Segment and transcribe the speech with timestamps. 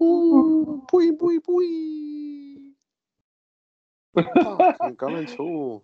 [0.00, 1.52] 呼，呸呸呸！
[4.78, 5.82] 看橄榄球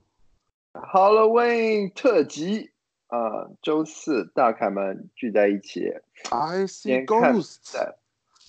[0.72, 2.70] ，Halloween 特辑
[3.08, 5.92] 啊，周四大凯们聚在一起
[6.30, 7.76] ，I see ghosts，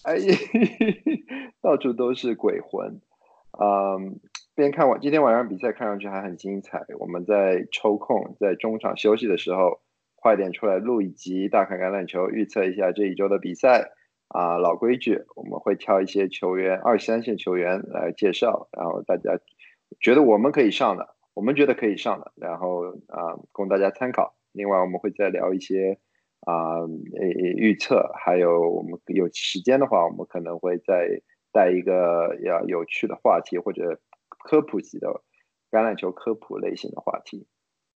[0.04, 0.16] 哎，
[1.60, 3.02] 到处都是鬼魂，
[3.60, 4.22] 嗯，
[4.56, 9.82] 边看完今天晚上比赛看上去还很精彩，我们在抽空在中场休息的时候，
[10.16, 13.92] 快点出来录一集大凯橄榄球，预测一下这一周的比赛。
[14.30, 19.40] 啊，老规矩，我们会挑一些球员，二三线球员来介绍，然后大家
[20.02, 24.36] 觉得我们可以上的，我们觉得可以上的，然后啊，供大家参考。
[24.52, 25.98] 另外，我们会再聊一些
[26.42, 26.82] 啊，
[27.56, 31.22] 预测，还有我们有时间的话，我们可能会再
[31.54, 35.08] 带一个要有趣的话题或者科普级的
[35.72, 37.48] 橄榄球科普类型的话题。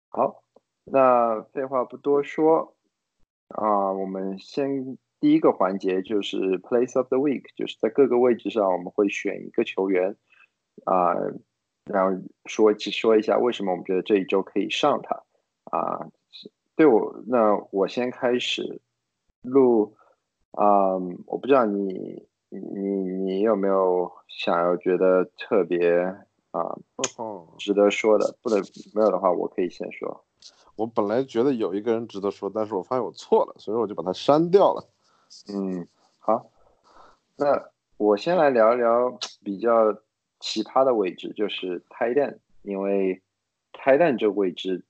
[0.09, 0.43] 好，
[0.83, 2.75] 那废话不多说
[3.47, 4.95] 啊，我们先。
[5.19, 10.15] 第一个环节就是 Place of the Week，就是在各个位置上我们会选一个球员
[10.85, 11.13] 啊，
[11.85, 15.23] 然后说说一下为什么我们觉得这一周可以上他
[15.65, 16.07] 啊。
[16.75, 18.81] 对我，那我先开始
[19.41, 19.93] 录
[20.51, 20.93] 啊，
[21.25, 25.99] 我不知道你你你有没有想要觉得特别
[26.51, 26.77] 啊
[27.57, 28.61] 值得说的，不能
[28.95, 30.23] 没有的话，我可以先说。
[30.77, 34.87] 我本来觉得有一个人值得说，但是我发现我错了，所以我就把它删掉了。
[35.53, 36.49] 嗯，好，
[37.37, 39.93] 那我先来聊一聊比较
[40.39, 43.21] 奇葩的位置，就是 tight end，因为
[43.73, 44.83] tight end 这个位置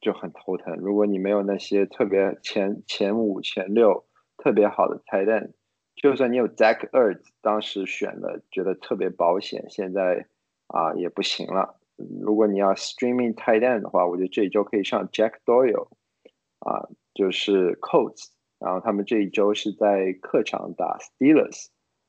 [0.00, 0.74] 就很头疼。
[0.76, 4.06] 如果你没有那些特别前前五、前六
[4.38, 5.52] 特别好的 tight end，
[5.96, 10.26] 就算你有 Zach Ertz，当时选的觉得特别保险，现在
[10.68, 11.78] 啊也不行了。
[11.96, 15.88] 如果你要 streaming tight end 的话，我觉得这一周可以上 Jack Doyle，
[16.60, 18.30] 啊，就是 Coats。
[18.58, 21.66] 然后他们这一周是在客场打 Steelers，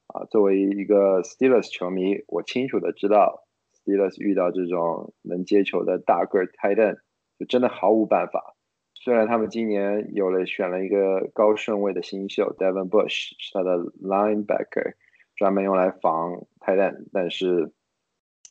[0.07, 6.99] 啊，作为一个 Steelers 球迷，我清楚的知道 Steelers 遇到这种能接球的大个 tight end
[7.37, 8.55] 就真的毫无办法。
[8.93, 14.93] 虽然他们今年有了选了一个高顺位的新秀 Devin Bush 是他的 linebacker，
[15.35, 17.73] 专门用来防 tight end，但是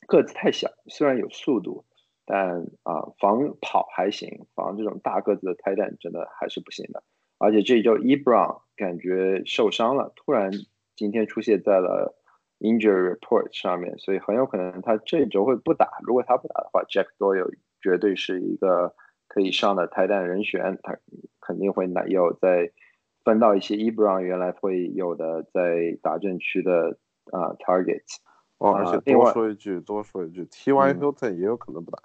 [0.07, 1.87] 个子太小，虽然有速度，
[2.27, 7.03] 但啊防跑还行，防这种大个子的 Titan 真的还是不行的。
[7.44, 10.50] 而且这一周 e b r o n 感觉受伤了，突然
[10.97, 12.16] 今天出现在了
[12.60, 15.99] injury report 上面，所以很有可能他这一周会不打。
[16.03, 18.94] 如果他不打的话，Jack Doyle 绝对是一个
[19.28, 20.97] 可以上的泰坦人选，他
[21.41, 22.72] 肯定会拿有在
[23.25, 26.99] 分到一些 e b r o n 原来会有的在打阵区的
[27.31, 28.16] 啊 targets。
[28.59, 30.94] 哦，而且多说一句，多说一句，T.Y.
[30.94, 31.99] Hilton 也有可能不打，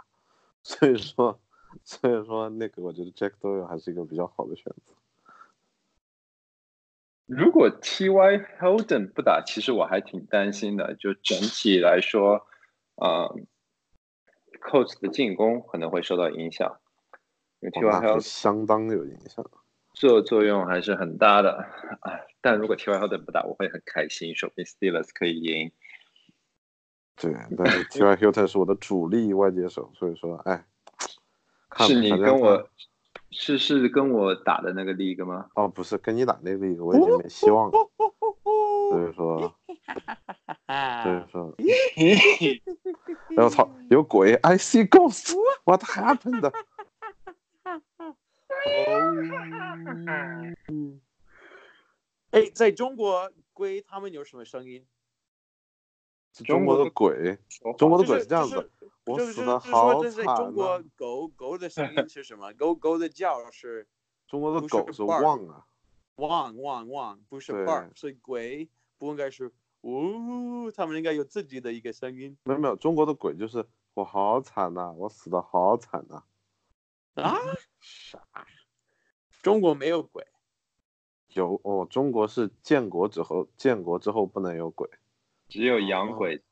[0.63, 1.39] 所以说，
[1.83, 4.95] 所以说那个我觉得 Jack Doyle 还是一个比较好的选择。
[7.29, 8.38] 如果 T.Y.
[8.59, 10.95] Hilton 不打，其实我还挺担心的。
[10.95, 12.47] 就整体来说，
[12.95, 13.29] 啊
[14.67, 16.79] ，Coach 的进攻可能会受到影响。
[17.62, 17.72] T.Y.
[17.72, 19.45] Hilton 相当有影响，
[19.94, 21.51] 作作用还是很大的。
[22.01, 22.97] 啊，但如果 T.Y.
[22.97, 25.72] Hilton 不打，我会很开心，说不定 Steelers 可以赢。
[27.16, 28.16] 对，但是 T.Y.
[28.16, 30.66] Hilton 是我的主力外接手，所以说，哎，
[31.78, 32.68] 是你跟我。
[33.31, 35.50] 是是跟我打的那个 league 吗？
[35.56, 37.72] 哦，不是跟你打那个 league，我已经没希望了。
[38.91, 39.40] 所以说，
[41.03, 41.53] 所以说，
[43.35, 46.51] 哎我操，有鬼！I see ghosts！What happened？
[52.31, 54.85] 哎，在中国龟他们有什么声音？
[56.45, 57.38] 中国的鬼，
[57.78, 58.72] 中国的鬼是这样子。
[59.09, 62.53] 我死的好惨中国狗狗的声音是什么？
[62.53, 63.88] 狗狗的叫是？
[64.28, 65.66] 中国的狗是汪啊，
[66.18, 68.69] 汪汪汪，不是 bark，所以鬼
[69.00, 72.38] 不应该是呜，他们应该有自己的一个声音。
[72.44, 73.66] 没有没有，中国的鬼就是
[73.96, 76.24] 我好惨呐，我死的好惨呐。
[77.16, 77.36] 啊？
[77.81, 78.22] 啥？
[79.42, 80.28] 中国没有鬼？
[81.30, 84.88] 有哦，中国是建国之后，建国之后不能有鬼，
[85.48, 86.44] 只有洋鬼。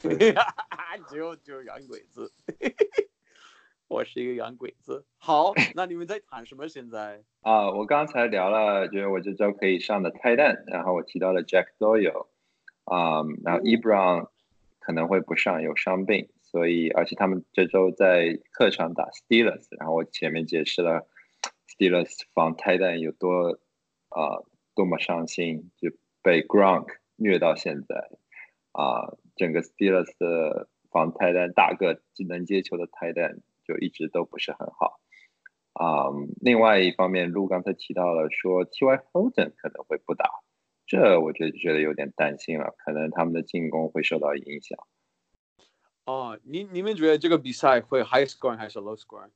[1.08, 2.32] 只有只有洋鬼子，
[3.88, 5.04] 我是一个洋鬼子。
[5.18, 6.68] 好，那你们在谈什么？
[6.68, 12.28] 现在 啊，我刚才聊了，就是我这周可以上的泰蛋，然后我提到了 Jack Doyle，
[12.84, 14.28] 啊，然后 Ebron
[14.80, 21.08] 可能会不上，有伤病，所以而且他们这周在客场打 Steelers，然后我前面解释了
[21.68, 23.58] Steelers 防泰蛋有多
[24.10, 24.42] 啊
[24.74, 25.90] 多么伤心，就
[26.22, 26.86] 被 Gronk
[27.16, 28.10] 虐到现在。
[28.72, 35.00] 啊，整个 Steelers 的防泰弹大个技能接球的泰弹就一直都不是很好。
[35.72, 38.96] 啊，另外一方面，路刚才提到了说 T.Y.
[39.12, 40.28] Hilton 可能会不打，
[40.86, 44.76] 这我就觉得有点担心了，可能他们的进攻会受到影响。
[46.04, 49.30] 哦，你你们觉得这个比赛会 high scoring 还是 low scoring？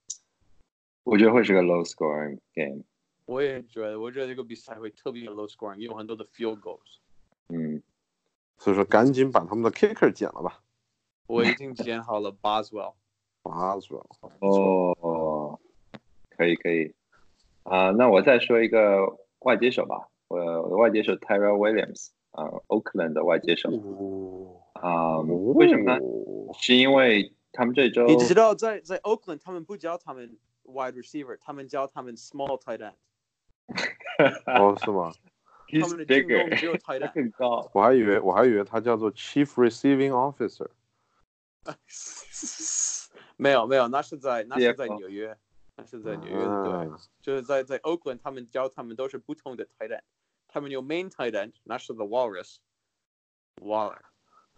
[1.05, 2.83] 我觉得会是个 low scoring game。
[3.27, 6.99] 我也觉得，我觉得这个比赛会特别 low scoring，有很多的 field goals。
[7.51, 7.81] 嗯，
[8.59, 10.61] 所以说赶紧把他们的 kicker 剪了吧。
[11.27, 12.95] 我已经剪好了 Boswell。
[13.43, 14.07] Boswell，
[14.41, 15.59] 哦，
[16.31, 16.95] 可以可以。
[17.65, 19.01] 啊、那我再说一个
[19.41, 20.09] 外接手吧。
[20.29, 26.01] 我我的外接手 Tyrell Williams 啊、Oakland 的外接手哦，啊、为什么呢？
[26.55, 32.95] 是因为他们这周你知道在在 Oakland 他们不教他们 wide receiver，他们教他们 small tight end，
[34.47, 35.13] 哦，是吗？
[35.81, 37.13] 他们的进攻 bigger，只有 tight end。
[37.15, 37.71] 更高。
[37.73, 40.69] 我还以为我还以为他叫做 Chief Receiving Officer。
[43.37, 45.37] 没有没有，那是在那是在纽约，
[45.77, 50.03] 那是在纽约的对，啊就是在在 Oakland 他们教他们都是不同的 tight end，
[50.49, 52.57] 他们有 main tight end，那是 the Walrus
[53.61, 53.99] Waller，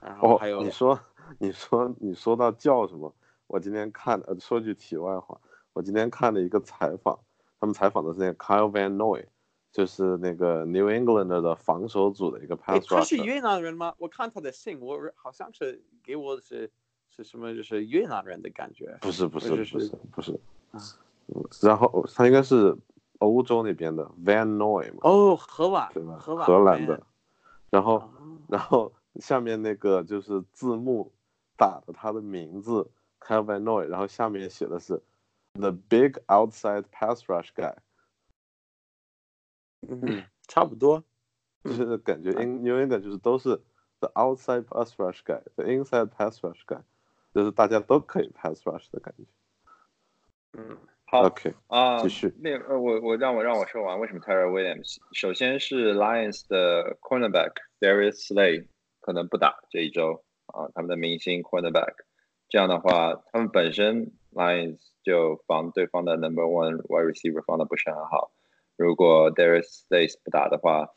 [0.00, 1.00] 然后哦还有，你说，
[1.38, 3.14] 你说，你说到叫什么？
[3.46, 5.40] 我今天看，呃，说句题外话，
[5.72, 7.18] 我今天看了一个采访，
[7.60, 9.26] 他们采访的是那个 Kyle Van Noy，
[9.74, 13.16] 就是那个 New England 的防守组的一个 pass 他是。
[13.16, 13.92] 越南人吗？
[13.98, 16.70] 我看他的信，我好像是给我的是
[17.10, 18.96] 是什么，就是越南人的感觉。
[19.00, 20.38] 不是不是不是不是
[21.66, 22.76] 然后他应该是
[23.18, 26.18] 欧洲那边的 Van Noy 嘛，哦，荷兰，对吧？
[26.20, 27.02] 荷兰，荷兰的。
[27.70, 28.10] 然后哦。
[28.46, 31.10] 然后下面那个就是字幕
[31.56, 32.88] 打的他的名字
[33.20, 35.02] Van Noy，然后下面写的是
[35.54, 37.74] The Big Outside Pass Rush Guy，
[39.88, 41.02] 嗯，差不多。
[41.62, 43.58] 就是感觉 in New England 就是都是
[44.00, 46.82] The Outside Pass Rush Guy，The Inside Pass Rush Guy，
[47.34, 49.24] 就是大家都可以 Pass Rush 的感觉。
[50.52, 50.76] 嗯，
[51.06, 54.98] 好 OK，啊，继续那呃，我我让我让我说完，为什么 Tyler Williams？
[55.12, 58.66] 首先是 Lions 的 cornerback Darius Slay
[59.00, 61.94] 可能不打这一周啊，他们的明星 cornerback。
[62.50, 68.33] 这样的话，他们本身 Lions 就防对方的 number one wide receiver 防的不是很好。
[68.76, 70.88] 如果 Darius s a y s 不打的话，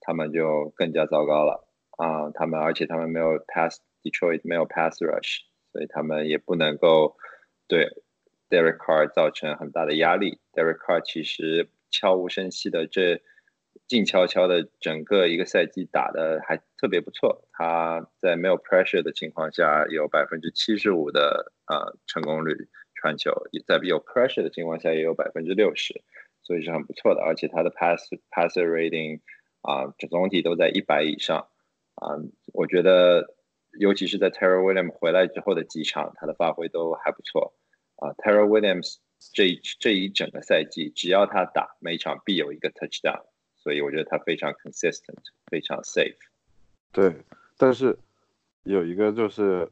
[0.00, 1.68] 他们就更加糟糕了
[1.98, 2.30] 啊！
[2.34, 5.40] 他们而且他们没有 pass Detroit 没有 pass rush，
[5.72, 7.16] 所以他们也不能够
[7.66, 7.88] 对
[8.48, 10.38] Derek Carr 造成很大的压力。
[10.52, 13.20] Derek Carr 其实悄无声息的这
[13.86, 17.46] 静悄悄的整个一个赛季打的还特别不错。
[17.52, 26.02] 他在没有 pressure 的情况下有百分之七十五的呃成功率传球，也在有 pressure 的情况下也有百分之六十，
[26.46, 27.22] 所以是很不错的。
[27.22, 28.00] 而且他的 pass
[28.30, 29.20] passer rating
[29.62, 31.48] 啊、总体都在一百以上
[31.96, 32.14] 啊、
[32.52, 33.34] 我觉得
[33.80, 37.54] 尤其是在 Terry Williams 回来之后的几场，他的发挥都还不错。
[37.96, 38.98] 啊、t y r e Williams
[39.32, 43.24] 这这一整个赛季，只要他打，每场必有一个 touchdown，
[43.56, 45.16] 所以我觉得他非常 consistent，
[45.50, 46.14] 非常 safe。
[46.92, 47.16] 对，
[47.56, 47.98] 但是
[48.62, 49.68] 有一个就是，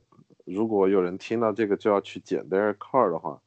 [0.47, 3.41] 如果有人听到这个就要去捡 Derek Carr 的话，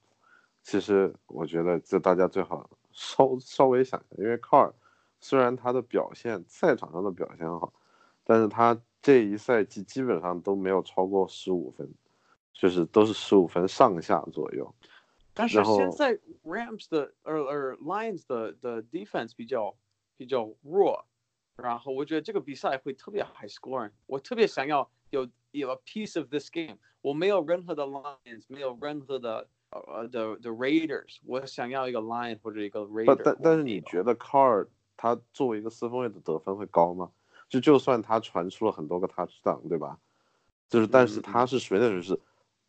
[0.67, 4.73] 其实我觉得这大家最好稍稍微想一下，因为 Carr
[5.21, 7.71] 虽然他的表现赛场上的表现好，
[8.25, 11.89] 但是他这一赛季基本上都没有超过十五分，
[12.51, 14.75] 就是都是十五分上下左右。
[15.33, 19.73] 但是现在 Rams 的呃呃 Lions 的的 defense 比较
[20.17, 21.05] 比较弱，
[21.55, 33.17] 然后我觉得这个比赛会特别 high scoring，我特别想要有有 a piece of this game，我没有任何的 Lions，没有任何的呃的的 Raiders，我想要一个 Lion 或者一个 Raider 但。
[33.23, 37.11] 但但是你觉得 Carr 他作为一个四分卫的得分会高吗？
[37.49, 39.97] 就就算他传出了很多个 touchdown，对吧？
[40.69, 42.19] 就是但是嗯他是属于那种是，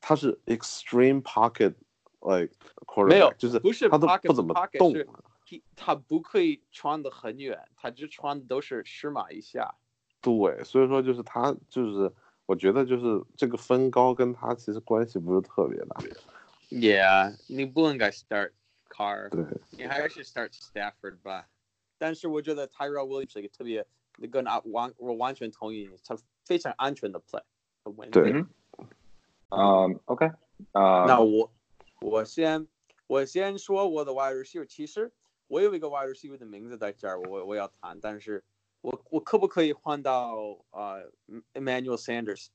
[0.00, 1.74] 他是 extreme pocket
[2.20, 2.52] like
[2.86, 4.94] quarterback，没有就是不是他都不怎么动
[5.74, 9.74] 他不可以传得很远，他只穿的都是十码以下。
[10.20, 12.12] 对，所以说就是他就是，
[12.44, 15.96] 我觉得就是这个分高跟他其实关系不是特别大。
[16.69, 18.51] Yeah，你不应该 start
[18.89, 21.47] Carr，对，你还是 start Stafford 吧。
[21.97, 23.85] 但是我觉得 Tyrell Williams 是一个特别，
[24.31, 27.43] 跟啊完我完全同意，他非常安全的 play。
[28.11, 28.49] 对嗯
[29.49, 30.25] 嗯，OK，
[30.71, 31.51] 啊、那我
[31.99, 32.67] 我先
[33.07, 35.11] 我先说我的 wide receiver，其实
[35.47, 38.43] 我有一个 wide receiver 的名字在这儿，我我要谈，但是
[38.81, 40.35] 我我可不可以换到
[40.71, 41.11] 呃
[41.53, 42.47] Emmanuel Sanders？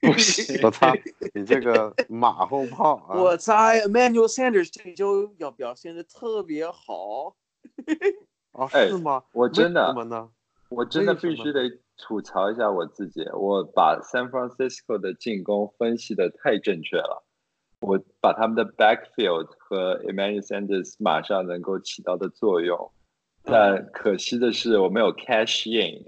[0.12, 0.92] 不行 我操，
[1.34, 3.20] 你这个马后炮啊！
[3.20, 7.36] 我猜 Emmanuel Sanders 这周要表现的特别好。
[8.70, 9.22] 是吗？
[9.32, 9.94] 我真的？
[10.70, 17.24] 我真的必须得吐槽一下我自己，我把 San Francisco 的进攻分析的太正确了，
[17.80, 22.90] 我把他们的 backfield 和 Emmanuel Sanders 马上能够起到的作用
[23.42, 26.02] 但可惜的是我没有 cash in。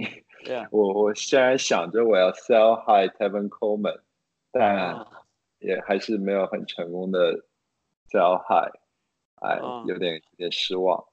[0.45, 4.01] Yeah，我我虽然想着我要 sell high Tevin Coleman，
[4.51, 5.19] 但啊。
[5.65, 7.45] 也还是没有很成功的
[8.09, 8.75] sell high，
[9.37, 11.07] 哎啊，有点有点失望。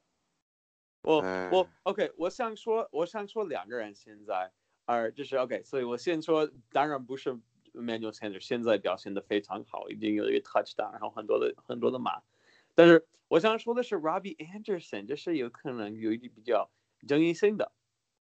[1.02, 1.48] 我哎。
[1.52, 4.50] 我 OK，我想说，我想说两个人现在，
[4.86, 7.32] 而就是 OK，所以我先说，当然不是
[7.72, 12.20] Manuel Sanders 现在表现的非常好，已经有一个 touchdown，然后很多的很多的码，
[12.74, 16.68] 但是我想说的是 Robbie Anderson，这是有可能有一点比较
[17.06, 17.70] 争议性的，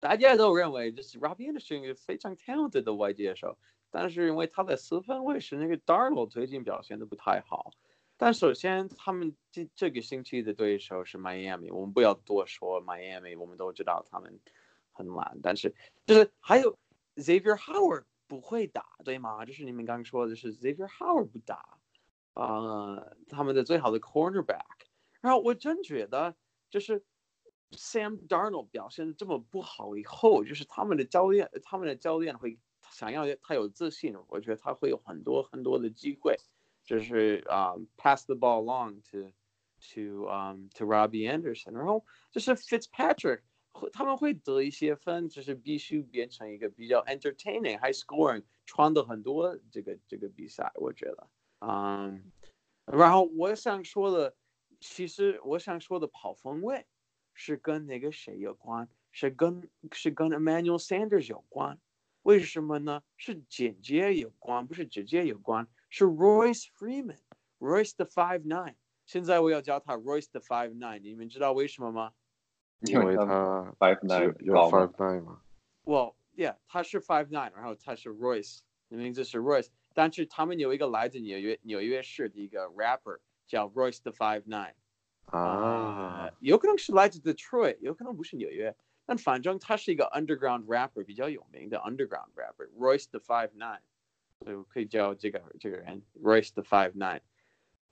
[0.01, 3.59] 大家都认为就是 Robbie Anderson 一个非常 talented 的外接手，
[3.91, 7.71] 但是因为他的四分卫是那个 Darnold 最近表现的不太好。
[8.17, 14.41] 但首先，他们这这个星期的对手是 Miami，我们不要多说 Miami，我们都知道他们
[14.93, 15.39] 很懒。
[15.43, 16.79] 但是就是还有
[17.17, 19.45] Xavier Howard 不会打，对吗？
[19.47, 21.79] 就是你们刚说的是 Xavier Howard 不打，
[22.35, 24.67] 呃，他们的最好的 cornerback。
[25.23, 26.35] 然后我真觉得
[26.69, 27.03] 就是
[27.73, 32.59] Sam Darnold 表现的这么不好以后，就是他们的教练，他们的教练会
[32.91, 36.37] 想要他有自信，我觉得他会有很多很多的机会。
[36.83, 39.31] 就是啊、pass the ball along to
[39.81, 51.29] to um to Robbie Anderson，然后就是 Fitzpatrick，会他们会得一些分，就是必须变成一个比较 entertaining、high scoring，穿的很多这个这个比赛，我觉得，
[51.61, 52.33] 嗯，
[52.87, 54.35] 然后我想说的，
[54.81, 56.85] 其实我想说的跑锋位
[57.41, 61.79] 是跟那个谁有关，是跟是跟 Emmanuel Sanders 有关，
[62.21, 63.03] 为什么呢？
[63.17, 65.67] 是间接有关，不是直接有关。
[65.89, 68.75] 是 Royce Freeman，Royce 的 Five Nine。
[69.07, 72.13] 现在我要叫他 Royce 的 Five Nine，你们知道为什么吗
[72.81, 75.41] 因为他 five nine 有 five nine 吗。
[75.85, 84.75] ？Well, yeah，他是 Five Nine，然后他是 Royce，名字是 Royce，但是他们有一个来自纽约纽约市的一个 rapper 叫 Royce 的 Five Nine。
[85.30, 93.82] 啊呃，有可能是来自 Detroit，有可能不是纽约，但反正他是一个 underground rapper，比较有名的 underground rapper，Royce 的 Five Nine，
[94.40, 97.22] 所以我可以叫这个这个人 Royce 的 Five Nine。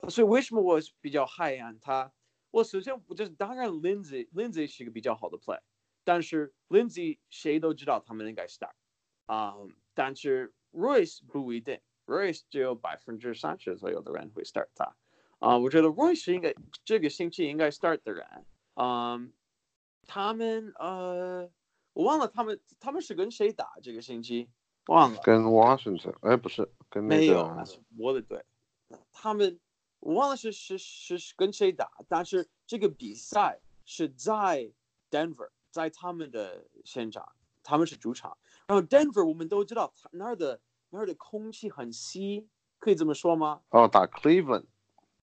[0.08, 2.12] 所以为什么我比较害怕他？
[2.50, 5.58] 我首先我就是当然 Lindsay Lindsay 是一个比较好的 play，
[6.04, 8.74] 但是 Lindsay 谁都知道他们应该 start，
[9.26, 14.94] 啊、um,，但是 Royce 不一定，Royce 只有百分之三十左右的人会 start 他。
[15.39, 16.53] 啊、uh,，我觉得 Royce 应该
[16.83, 18.27] 这个星期应该 start 的人，
[18.75, 19.27] 嗯、um,，
[20.05, 21.49] 他们呃，
[21.93, 24.49] 我忘了他们他们是跟谁打这个星期，
[24.87, 25.21] 忘了。
[25.23, 27.49] 跟 Washington，哎，不是跟那没有，
[27.97, 28.43] 我的队，
[29.13, 29.57] 他们
[30.01, 34.69] 我忘了是是是是跟谁打，但是这个比赛是在
[35.09, 37.25] Denver，在他们的现场，
[37.63, 38.37] 他们是主场。
[38.67, 43.61] 然后 Denver 我们都知道，那儿的那儿的空气很稀，可以这么说吗？
[43.69, 44.65] 哦，打 Cleveland，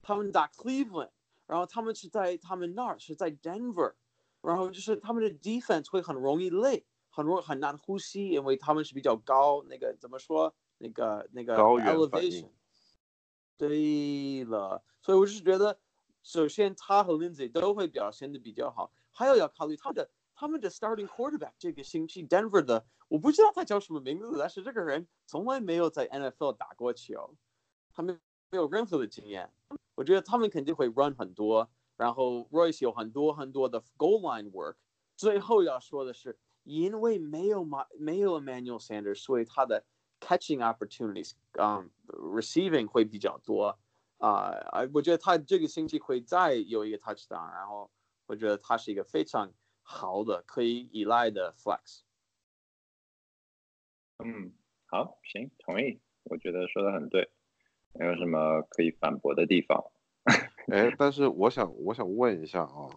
[0.06, 1.10] 他们打 Cleveland，
[1.46, 3.94] 然后他们是在他们那儿是在 Denver，
[4.40, 10.54] 然后就是他们的 defense 会很容易累，很容很难呼吸，因为他们是比较高，那个怎么说？
[10.78, 12.48] 那个那个高 elevation。
[13.56, 15.76] 对了，所以我是觉得，
[16.22, 27.34] 首先他和 Lindsay 都会表现的比较好，还有要考虑他的他们的 starting quarterback 这个星期 Denver 的，我不知道他叫什么名字，但是这个人从来没有在 NFL 打过球，
[27.92, 28.20] 他们
[28.50, 29.50] 没有任何的经验。
[29.96, 34.76] 我觉得他们肯定会 run 很多，然后 Royce 有很多很多的 goal line work。
[35.16, 39.84] 最后要说的是，因为没有马没有 Emmanuel Sanders，所以他的
[40.20, 43.78] catching opportunities，嗯、um,，receiving 会比较多。
[44.18, 47.90] 啊、呃，我觉得他这个星期会再有一个 touchdown，然后
[48.26, 52.00] 我觉得他是一个非常好的可以依赖的 flex。
[54.24, 54.52] 嗯，
[54.86, 57.30] 好，行，同意，我觉得说的很对，
[57.98, 59.84] 没有什么可以反驳的地方。
[60.68, 62.90] 哎，但是我想我想问一下啊，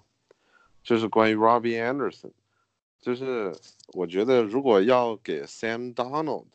[0.81, 2.31] 就是关于 Robbie Anderson，
[2.99, 3.53] 就是
[3.93, 6.47] 我觉得如果要给 Sam Donald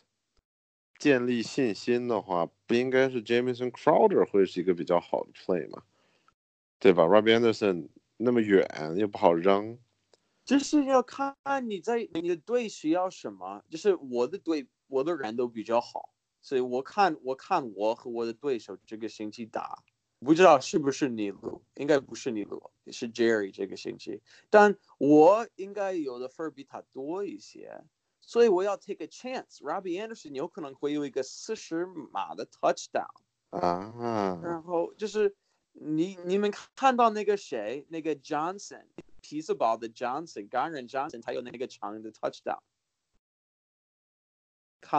[0.98, 5.82] 建立信心的话，不应该是 Jamison Crowder 会是一个比较好的 play 吗？
[6.78, 9.78] 对吧？Robbie Anderson 那么远又不好扔，
[10.44, 11.34] 就是要看
[11.68, 13.62] 你在你的队需要什么。
[13.70, 16.13] 就是我的队，我的人都比较好，
[16.44, 19.82] 所以我看我看我和我的对手这个星期打，
[20.20, 24.20] 不知道是不是尼鲁，应该不是尼鲁，是 Jerry 这个星期，
[24.50, 27.82] 但我应该有的分比他多一些，
[28.20, 29.62] 所以我要 take a chance。
[29.62, 33.08] Robbie Anderson 有可能会有一个四十码的 touchdown。
[33.48, 35.34] 啊，然后就是
[35.72, 38.84] 你你们看到那个谁，那个 Johnson
[39.22, 42.58] 皮斯堡的 Johnson，钢人 Johnson，他有那个长的 touchdown，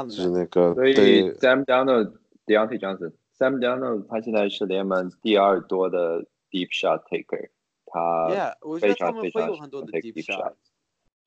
[0.09, 0.29] 是？
[0.29, 0.93] 那个所以
[1.33, 2.13] Sam Darnold、
[2.45, 7.49] Deontay Johnson、Sam Darnold 他现在是联盟第二多的 deep shot taker，
[7.85, 10.53] 他 Yeah，我觉非得他们常非常会有很多的 take deep deep shot。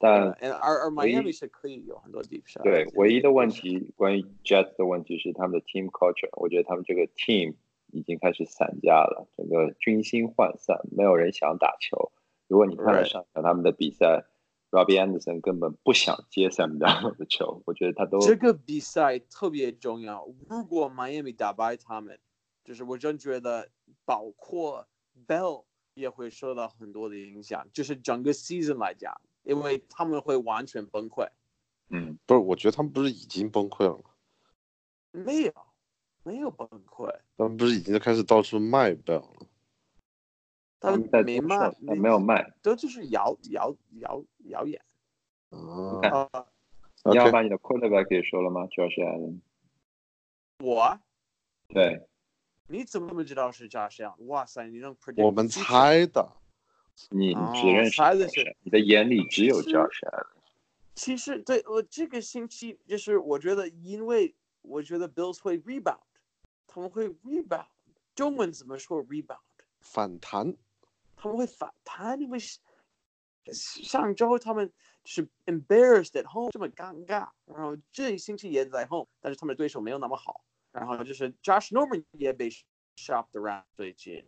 [0.00, 2.62] 但呃而而唯一 Miami 是可以有很多 deep shot。
[2.62, 7.54] 对，唯一的问题关于 Jets 的问题是他们的 team culture，我觉得他们这个 team
[7.92, 12.12] 已经开始散架了，整个军心涣散，没有人想打球。
[12.46, 14.25] 如果你看了上场他们的比赛
[14.70, 20.26] ，Robbie Anderson 根本不想接 Sam Darnold 的球，我觉得他都这个比赛特别重要。
[20.48, 22.18] 如果 Miami 打败他们，
[22.64, 23.70] 就是我真觉得，
[24.04, 24.87] 包括
[25.26, 31.26] Bell 也会受到很多的影响，就是整个 season 来讲，因为他们会完全崩溃。
[31.90, 34.10] 嗯，不是，我觉得他们不是已经崩溃了吗？
[35.10, 35.52] 没有，
[36.22, 39.48] 没有崩溃，他们不是已经开始到处卖 Bell 了？
[40.80, 42.54] 他他们在没卖，但没有卖。
[42.62, 44.80] 这就是谣谣谣谣言
[45.50, 46.47] 啊啊！
[47.04, 49.40] 你要把你的 quarterback 给说了吗？Josh Allen。
[50.58, 50.99] 我
[51.68, 52.08] 对，
[52.66, 54.25] 你怎么知道是 Josh Allen？
[54.26, 56.30] 哇塞，你能 predict 我们猜的。
[57.11, 60.26] 你哦只认识猜的是你的眼里只有是 Josh Allen。
[60.94, 66.00] 其实对我这个星期就是我觉得，因为我觉得 Bills 会 rebound，
[66.66, 67.66] 他们会 rebound。
[68.16, 69.38] 中文怎么说 rebound？
[69.80, 70.56] 反弹，
[71.17, 72.60] 他们会反弹，因为是
[73.51, 74.72] 上周他们
[75.05, 82.50] 是 embarrassed at home 这么尴尬，然后这一星期也在 home，但是他们的对手没有那么好，然后就是 Josh Norman 也被
[82.96, 84.25] shopped around 最近，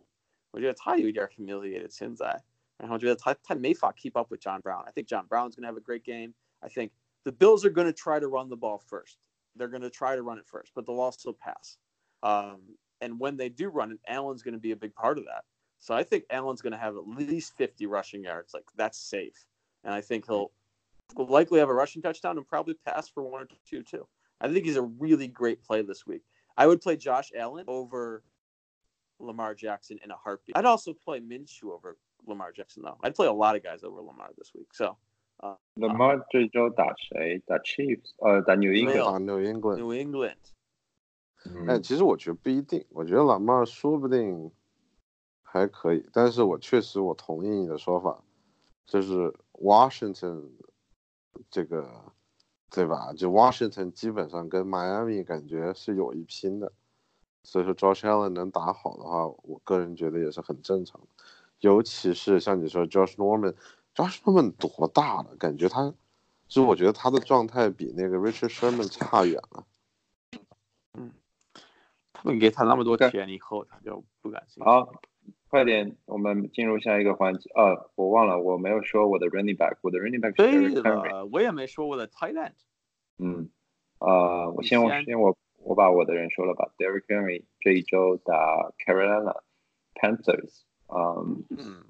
[0.50, 2.42] 我觉得他有一点 humiliated 现在，
[2.76, 6.34] 然后觉得他他没法 keep up with John Brown。I think John Brown's gonna have a great game.
[6.60, 6.90] I think
[7.24, 9.16] the Bills are gonna try to run the ball first.
[9.54, 11.78] They're gonna try to run it first, but they'll also pass.
[12.22, 15.44] Um, and when they do run it, Allen's gonna be a big part of that.
[15.80, 18.54] So I think Allen's going to have at least 50 rushing yards.
[18.54, 19.44] Like that's safe.
[19.84, 20.50] And I think he'll,
[21.14, 24.06] will likely have a rushing touchdown and probably pass for one or two too.
[24.40, 26.22] I think he's a really great play this week.
[26.56, 28.22] I would play Josh Allen over
[29.20, 30.56] Lamar Jackson in a heartbeat.
[30.56, 32.98] I'd also play Minshew over Lamar Jackson though.
[33.02, 34.68] I'd play a lot of guys over Lamar this week.
[34.72, 34.96] So
[35.76, 37.38] Lamar 这周打谁？
[37.46, 38.96] 打 Chiefs，呃，打 New 没 England。
[38.96, 39.76] 有打 New England。
[39.76, 40.36] New England.
[41.68, 44.50] 哎，嗯，其实我觉得不一定，我觉得老帽说不定
[45.53, 48.23] 还可以，但是我确实我同意你的说法，
[48.85, 50.49] 就是 Washington
[51.49, 51.89] 这个
[52.69, 53.11] 对吧？
[53.11, 56.71] 就 Washington 基本上跟 Miami 感觉是有一拼的，
[57.43, 61.07] 所以说 Josh Allen 能打好的话，我个人觉得也是很正常的，
[61.59, 65.35] 尤其是像你说 Josh Norman，Josh Norman 多大了？
[65.35, 65.93] 感觉他，
[66.47, 69.65] 就我觉得他的状态比那个 Richard Sherman 差远了。
[72.13, 74.69] 他们给他那么多钱以后，他就不感兴趣。
[74.69, 74.93] 好，
[75.51, 77.49] 快点，我们进入下一个环节。
[77.53, 81.11] 呃，我忘了，我没有说我的 running back，我的 running back 是 Henry。
[81.11, 82.53] 了，我也没说我的 tight end。
[83.17, 83.49] 嗯，
[83.99, 86.71] 呃，我先我先先我我把我的人说了吧。
[86.77, 89.41] Derrick Henry 这一周打 Carolina
[89.93, 91.83] Panthers，嗯嗯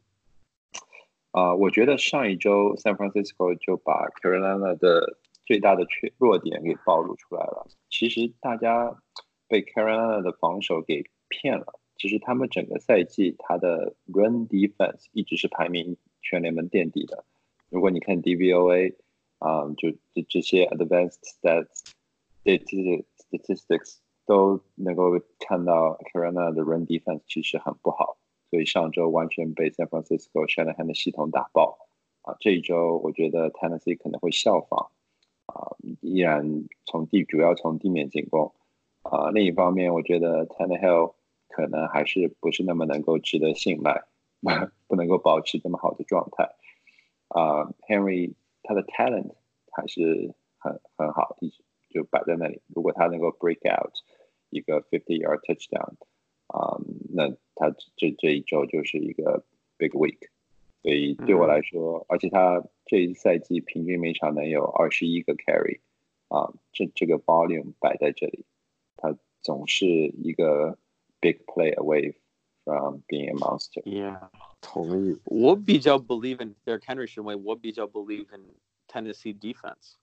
[1.30, 7.68] 啊、我觉得上一周 San Francisco 就把 Carolina 的最大的缺弱点给暴露出来了。
[7.92, 8.98] 其实大家
[9.48, 11.80] 被 Carolina 的防守给骗了。
[12.02, 17.26] 其实他们整个赛季他的 run defense 一直是排名全联盟垫底的。
[17.70, 18.96] 如果你看 DVOA，
[19.38, 21.92] 啊、就这这些 advanced stats
[22.44, 28.18] statistics statistics 都能够看到 Carolina 的 run defense 其实很不好。
[28.50, 31.78] 所以上周完全被 San Francisco Shanahan 的系统打爆
[32.24, 32.36] 啊！
[32.40, 34.90] 这一周我觉得 Tennessee 可能会效仿
[35.46, 38.52] 啊，依然从地主要从地面进攻
[39.04, 39.30] 啊。
[39.30, 41.14] 另一方面，我觉得 Tannehill
[41.52, 44.04] 可能还是不是那么能够值得信赖，
[44.88, 46.56] 不能够保持这么好的状态
[47.28, 47.72] 啊。
[47.88, 48.34] Henry
[48.64, 49.34] 他的 talent
[49.72, 52.62] 还是很很好，一直就摆在那里。
[52.68, 53.94] 如果他能够 break out
[54.50, 55.96] 一个 fifty yard touchdown。
[56.54, 56.76] 啊、
[57.14, 59.46] 那他这这一周就是一个
[59.78, 60.28] big week，
[60.82, 65.80] 所以对我来说，而且他这一赛季平均每场能有二十一个 carry，
[66.28, 68.44] 啊，这这个 volume 摆在这里，
[68.98, 70.78] 他总是一个
[71.21, 72.17] big play away
[72.65, 73.83] from being a monster。
[73.83, 74.31] ，Yeah。
[74.61, 75.21] 同意。
[75.27, 78.55] 我比较 believe in Derrick Henry 是因为我比较 believe in
[78.89, 79.95] Tennessee defense。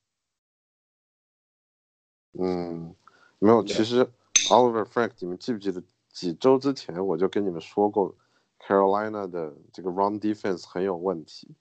[2.33, 2.95] 嗯，
[3.39, 4.09] 没有，其实
[4.49, 8.15] Oliver Frank，你们记不记得几周之前我就跟你们说过，
[8.59, 11.55] Carolina 的这个 run defense 很有问题，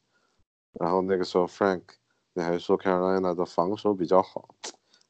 [0.72, 1.82] 然后那个时候 Frank
[2.32, 4.54] 你还说 Carolina 的防守比较好，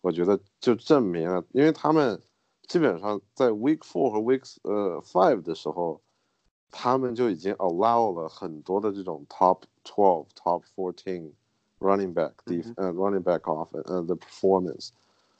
[0.00, 2.20] 我觉得就证明了，因为他们
[2.67, 6.01] 基本上在 Week Four 和 Week 呃 Five 的时候，
[6.69, 11.31] 他们就已经 allow 了很多的这种 Top Twelve、Top Fourteen
[11.79, 14.89] running back 嗯 def 呃 running back off 呃的 performance。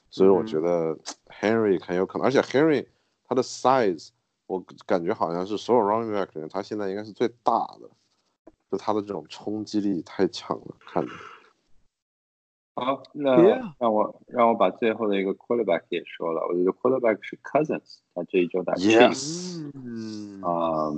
[0.10, 2.88] 所以我觉得 Henry 很有可能，而且 Henry
[3.28, 4.10] 他的 size，
[4.46, 7.90] 我感觉好像是所有 running back 里面，他现在应该是最大的，
[8.72, 11.12] 就他的这种冲击力太强了，看着。
[12.80, 13.36] 好，那.
[13.80, 16.46] 让我让我把最后的一个 quarterback 也说了。
[16.48, 19.64] 我觉得 quarterback 是 Cousins，他这一周打 Chiefs。
[19.64, 20.94] Yes，嗯，啊、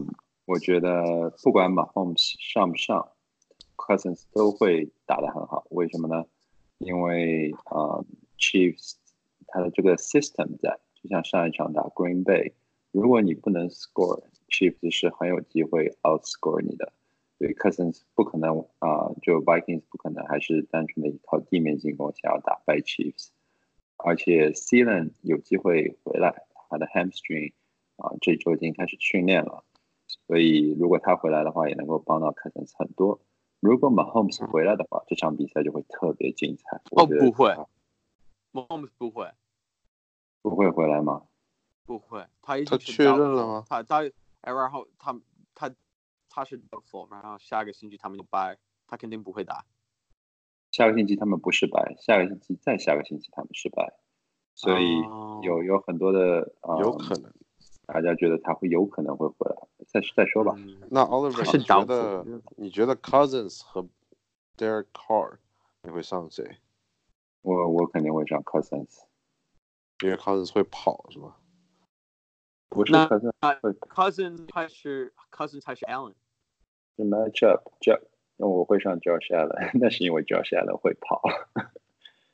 [0.45, 3.07] 我觉得不管 Mahomes 上不上
[3.77, 5.65] ，Cousins 都会打得很好。
[5.69, 6.25] 为什么呢？
[6.79, 8.03] 因为啊、
[8.37, 8.95] Chiefs
[9.47, 12.51] 他的这个 system 在，就像上一场打 Green Bay，
[12.91, 16.91] 如果你不能 score，Chiefs 是很有机会 outscore 你的。
[17.39, 23.29] 所以 Cousins 不可能啊、就 Vikings 不可能还是单纯的依靠地面进攻想要打败 Chiefs，
[23.95, 27.53] 而且 c e l a n 有机会回来，他的 hamstring
[27.95, 29.63] 啊、这周已经开始训练了，
[30.27, 33.21] 所以如果他回来的话，也能够帮到 Cousins 很多。
[33.61, 36.77] 如果 Mahomes 回来的话，这场比赛就会特别精彩。
[36.91, 37.55] 哦不会。
[38.51, 39.29] Mahomes 不会。
[40.41, 41.23] 不会回来吗？
[41.85, 43.65] 不会，他已他经是确认了吗？
[43.67, 44.01] 他他
[44.41, 45.13] 哎然后他
[46.29, 49.65] 他他是 doubtful，然后下个星期他们就掰，他肯定不会打。
[50.71, 53.91] 下个星期他们不失败，下个星期再下个星期他们失败，
[54.53, 57.33] 所以哦有有很多的啊，有可能。
[57.87, 60.53] 大家觉得他会有可能会回来，再再说吧。
[60.55, 62.23] 嗯那 Oliver，他是你觉得
[62.55, 63.89] 你觉得 Cousins 和
[64.55, 65.37] Derek Carr
[65.81, 66.57] 你会上谁？
[67.41, 68.99] 我我肯定会上 Cousins，
[70.03, 71.38] 因为 Cousins 会跑是吧？
[72.68, 76.14] 不是那 Cousins 那会 Cousins 还是 Cousins 还是 Allen？
[76.96, 78.00] 是 matchup，这
[78.36, 81.22] 那我会上 Josh Allen，那是因为 Josh Allen 会跑。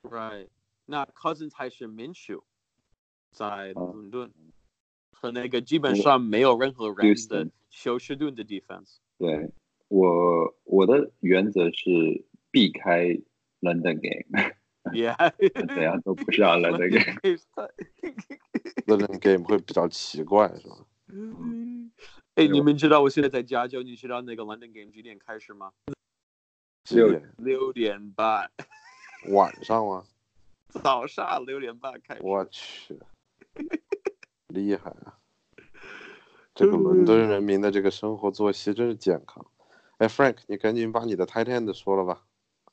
[0.02, 0.48] Right，
[0.86, 2.42] 那 Cousins 还是 Minshew，
[3.32, 4.32] 在嗯伦敦，
[5.12, 8.96] 和那个基本上没有任何人的 Houston 休斯顿的 defense。
[9.18, 9.50] 对
[9.88, 13.08] 我我的原则是避开
[13.60, 14.53] London game，
[14.93, 15.33] Yeah，
[15.73, 17.39] 怎样都不上 London game。
[18.85, 20.77] London game 会比较奇怪是吧？
[22.35, 25.71] 哎，你们知道我现在在加州，你知道那个 London game 几点开始吗？
[26.91, 27.33] 六点？
[27.37, 28.51] 六点半，
[29.29, 30.05] 晚上吗？
[30.69, 32.21] 早上六点半开始。
[32.21, 32.99] 我去，
[34.49, 35.17] 厉害啊！
[36.53, 39.45] 这个伦敦人民的这个生活作息真是健康。
[39.97, 42.23] 哎，Frank，你赶紧把你的 tight end 说了吧。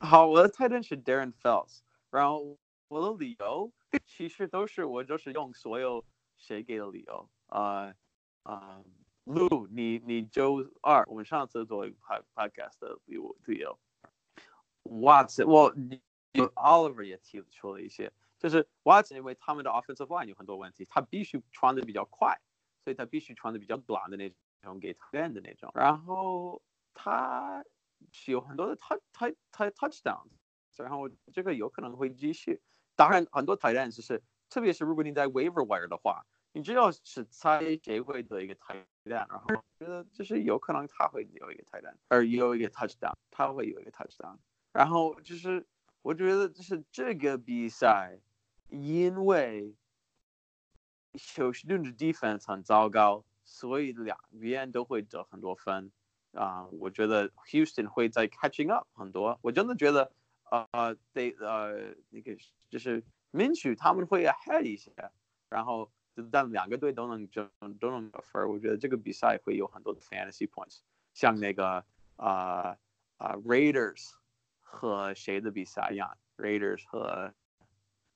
[0.01, 1.79] 好，我的 tight end 是 Darren Fells，
[2.13, 3.73] 然后我的理由
[4.07, 6.05] 其实都是我就是用所有
[6.37, 7.95] 谁给的理由，呃，
[8.43, 8.85] 啊、
[9.25, 13.79] 路，你你周二我们上次做一个 pod podcast 的理由理由
[14.85, 16.03] ，Watson，我你
[16.55, 22.39] Oliver 也提出了一些，就是 Watson 因为他们的 offensive line 有很多问题，他必须传的比较快，
[22.85, 26.61] 所以他必须传的比较短的那种给穿的那种，然后
[26.93, 27.65] 他
[28.27, 30.27] 有很多的 touch touch touch touchdown，
[30.77, 32.61] 然后这个有可能会继续。
[32.95, 44.37] 当然，很多 tight end 就是，特别是如果你在 waiver wire 的话，你只要是猜谁会得一个 tight end，然后我觉得就是有可能他会有一个 tight end，而有一个 touchdown，他会有一个 touchdown。
[44.73, 45.67] 然后就是
[46.03, 48.19] 我觉得就是这个比赛，
[48.69, 49.75] 因为
[51.15, 55.91] 休斯顿的 defense 很糟糕，所以两边都会得很多分。
[56.33, 59.39] 啊、我觉得 Houston 会在 catching up 很多。
[59.43, 60.11] 我真的觉得，
[60.53, 62.37] 呃，得呃那个
[62.69, 64.93] 就是民曲他们会 ahead 一些，
[65.49, 65.91] 然后
[66.31, 67.49] 但两个队都能争
[67.81, 68.51] 都能得分儿。
[68.51, 70.81] 我觉得这个比赛会有很多的 fantasy points，
[71.15, 71.83] 像那个
[72.17, 72.77] 啊
[73.17, 74.11] 啊 Raiders
[74.61, 77.33] 和谁的比赛一样，Raiders 和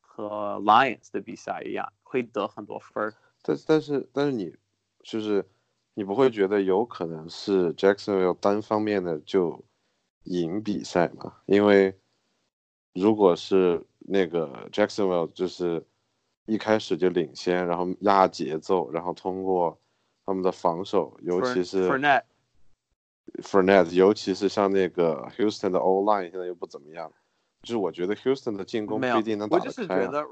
[0.02, 3.14] 和 Lions 的比赛一样，会得很多分儿。
[3.40, 4.54] 但但是但是你
[5.02, 5.48] 就是
[5.94, 9.64] 你不会觉得有可能是 Jacksonville 单方面的就
[10.24, 11.40] 赢比赛吗？
[11.46, 11.98] 因为
[12.96, 15.84] 如果是那个 Jacksonville 就是
[16.46, 19.78] 一开始就领先，然后压节奏，然后通过
[20.24, 22.24] 他们的防守，尤其是 Fournette
[23.42, 27.12] Fournette，尤其是像那个 Houston 的 O line 现在又不怎么样，
[27.62, 29.86] 就是我觉得 Houston 的进攻不一定能，打我就是。
[29.86, 30.24] 觉得，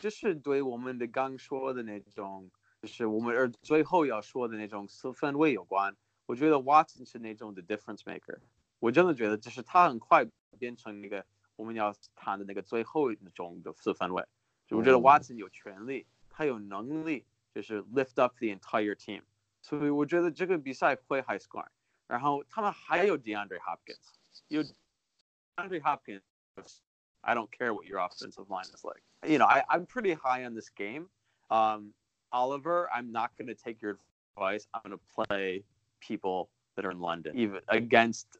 [0.00, 5.94] 就是对我们的刚说的那种，就是我们而最后要说的那种四分位有关。
[6.26, 8.38] 我觉得 Watson 是那种的 difference maker，
[8.78, 10.24] 我真的觉得就是他很快
[10.58, 11.26] 变成那个
[11.59, 14.25] 我们要谈的那个最后一种的四分位。
[14.67, 19.21] 就我觉得嗯 Watson 有权利，他有能力，就是 lift up the entire team。
[19.61, 21.69] 所以我觉得这个比赛会 high scoring。
[22.07, 24.13] 然后他们还有 DeAndre Hopkins，
[24.47, 29.01] 有 DeAndre Hopkins。I don't care what your offensive line is like.
[29.27, 31.07] You know, I, I'm pretty high on this game.
[31.49, 31.93] Um,
[32.31, 33.97] Oliver, I'm not going to take your
[34.37, 34.67] advice.
[34.73, 35.63] I'm going to play
[35.99, 38.37] people that are in London, even against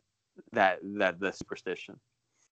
[0.51, 1.99] that that the superstition.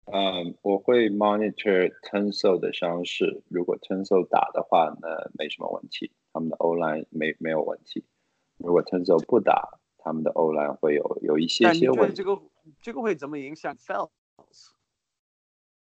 [0.06, 8.04] 嗯，我会 monitor Tunso 的伤势，如果 Tunso 打的话，那没什么问题，他们的 O line 没没有问题。
[8.58, 12.16] 如果 Tunso 不打，他们的 O line 会有有一些些问题。
[12.16, 12.38] 这个
[12.80, 14.10] 这个会怎么影响 Fells？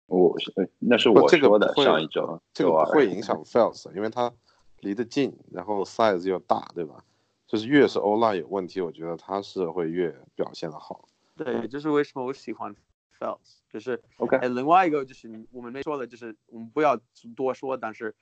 [0.07, 4.33] 我是呃那是不这个我说的上一周，这个不会影响 Fels，因为他
[4.81, 7.05] 离得近，然后 size 又大，对吧？
[7.47, 11.09] 就是越是 O line 有问题，我觉得他是会越表现的好。
[11.37, 12.75] 对，这是为什么我喜欢
[13.19, 16.97] Fells，就是 OK 哎，另外一个就是我们没说的，就是我们不要
[17.37, 18.15] 多说，但是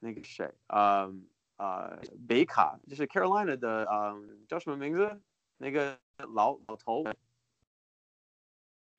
[0.00, 1.12] 那个谁，呃
[1.56, 5.20] 呃，北卡就是 Carolina 的，嗯、叫什么名字？
[5.56, 7.02] 那个老老头，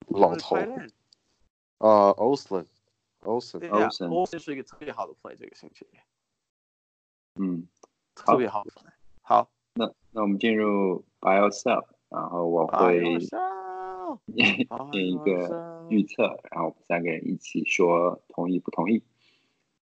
[0.07, 0.91] 老头，tight end
[1.77, 2.67] 呃 o s l a n
[3.21, 5.87] o s l 对 a n 呀 Olsen，Olsen 是一个特别好的 play，这个星期
[7.35, 7.65] 嗯，
[8.13, 8.91] 特别好的 play。
[9.21, 13.19] 好，那那我们进入 By Yourself，然后我哎会
[14.28, 19.04] 一个预测，然后我们三个人一起说同意不同意。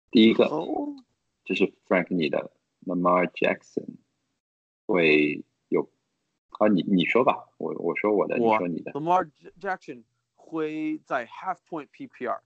[0.10, 0.96] 第一个哦
[1.44, 2.52] 就是 Frank 你的
[2.86, 3.96] Lamar Jackson
[4.86, 5.90] 会有
[6.60, 8.92] 啊，你你说吧，我我说我的，你说你的。
[8.92, 9.30] Lamar
[9.60, 10.04] Jackson
[10.36, 12.40] 会在 half point PPR，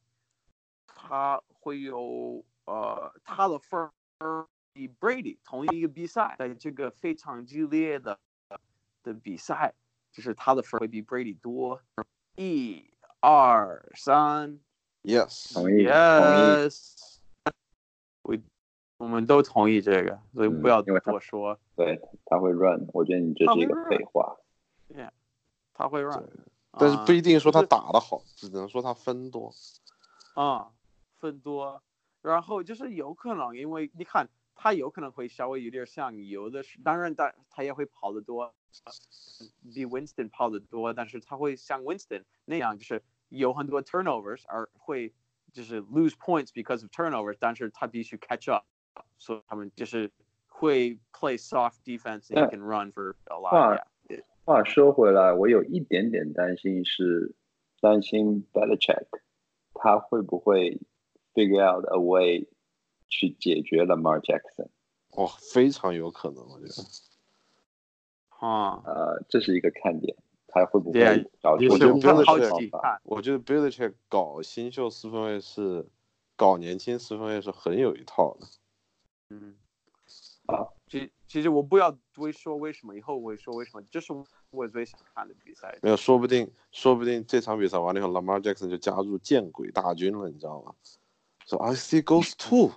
[0.85, 3.79] 他会有呃他的分
[4.19, 8.19] 儿比 Brady 同一个比赛，在这个非常激烈的
[9.03, 9.73] 的比赛，
[10.15, 11.81] 就是他的分儿会比 Brady 多。
[12.37, 14.57] 一、二、三
[15.03, 17.17] Yes，同意，Yes，
[18.21, 18.37] 我
[18.97, 21.59] 我们都同意这个，所以嗯不要多说。
[21.75, 24.37] 对，他会 run，我觉得你这是一个废话。
[24.87, 25.09] Yeah，。
[25.73, 26.29] 他会 run，，
[26.71, 29.53] 但是不一定说他打得好，只能说他分多。
[30.35, 30.71] 啊，
[31.19, 31.83] 分多，
[32.21, 38.54] 然后就是有可能，因为你看他有可能会稍微有点像有的是，当然他他也会跑得多，
[39.74, 45.12] 比 Winston 跑得多，但是他会像 Winston 那样，就是有很多 turnovers，而会
[45.52, 48.64] 就是 lose points because of turnovers，但是他必须 catch up，
[49.18, 50.10] 所以他们就是
[50.46, 54.22] 会 play soft defense and 但 can run for a 话 lot，yeah.
[54.44, 57.34] 话说回来，我有一点点担心是
[57.80, 59.06] 担心 Belichick
[59.72, 60.78] 他会不会
[61.32, 62.46] figure out a way
[63.09, 64.67] 去解决 Lamar Jackson。
[65.11, 66.73] 哇、非常有可能，我觉得。
[68.39, 70.15] 啊，呃，这是一个看点，
[70.47, 70.99] 他会不会
[71.41, 72.59] 找出我觉得也是我看 Belichick 好方法？
[72.59, 75.87] 奇看，我觉得 Belichick 搞新秀四分卫是
[76.35, 78.47] 搞年轻四分卫是很有一套的。
[79.29, 79.55] 嗯。
[80.47, 84.13] 啊，其其实我不要多说为什么，以后我会说为什么，这是
[84.51, 85.79] 我最想看的比赛。
[85.81, 90.75] 没有，说不定说不定这场比赛完了以后，Lamar Jackson 就加入见鬼大军了，你知道吗？
[91.47, 92.73] 说 I see ghost too。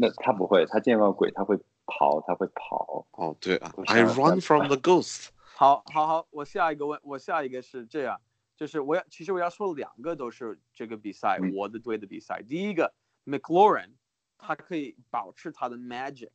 [0.00, 3.04] 那他不会，他见到鬼他会跑，他会跑。
[3.10, 5.30] 哦，对啊，I run from the ghost。
[5.58, 8.20] 好，好，好，我下一个问，我下一个是这样，
[8.56, 12.40] 就是我要，其实我要说两个都是这个比赛，嗯我的队的比赛。
[12.48, 12.94] 第一个
[13.26, 13.94] ，McLaurin，
[14.38, 16.30] 他可以保持他的 magic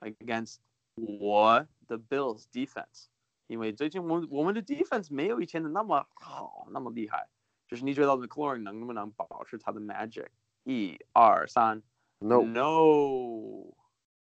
[0.00, 0.56] against
[0.96, 3.06] 我的 Bills defense，
[3.46, 7.26] 因为最近我们我们的 defense 没有以前的那么好，那么厉害。
[7.66, 10.26] 就是你觉得 McLaurin 能不能保持他的 magic？
[10.64, 11.82] 一二三
[12.20, 13.74] No，，No。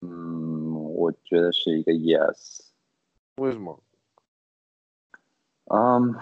[0.00, 2.60] 嗯，我觉得是一个 yes。
[3.36, 3.80] 为什么？
[5.66, 6.14] 嗯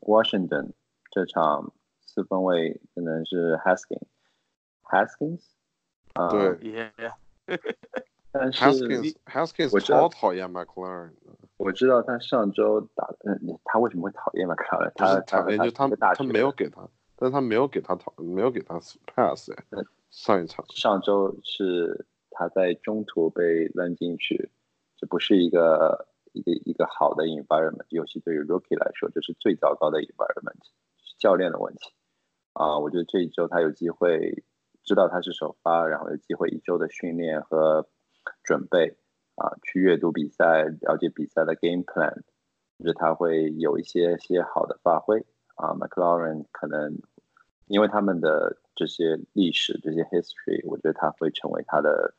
[0.00, 0.72] ，Washington
[1.10, 5.40] 这场四分卫可能是 Haskins，Haskins，
[6.12, 6.92] 啊，对耶，
[8.30, 11.12] 但是 Haskins Haskins 超讨厌 McLaren，
[11.56, 14.92] 我知道他上周打，嗯，他为什么会讨厌 McLaren？
[14.92, 20.64] 不是他讨厌，就他他他是个大学没有给他，但是他没有给他讨，没有给他 pass 哎嗯，上一场。
[20.68, 24.50] 上周是他在中途被扔进去，
[24.96, 30.60] 这不是一个一个一个好的 environment，尤其对于 rookie 来说，这是最糟糕的 environment，
[31.18, 31.92] 教练的问题。
[32.52, 34.44] 啊、我觉得这一周他有机会
[34.84, 37.88] 知道他是首发，然后有机会一周的训练和
[38.44, 38.98] 准备
[39.36, 42.20] 啊、去阅读比赛，了解比赛的 game plan，
[42.78, 45.24] 就是他会有一些些好的发挥。
[45.54, 47.00] 啊、McLaren 可能
[47.66, 52.14] 因为他们的这些历史、这些 history，我觉得他会成为他的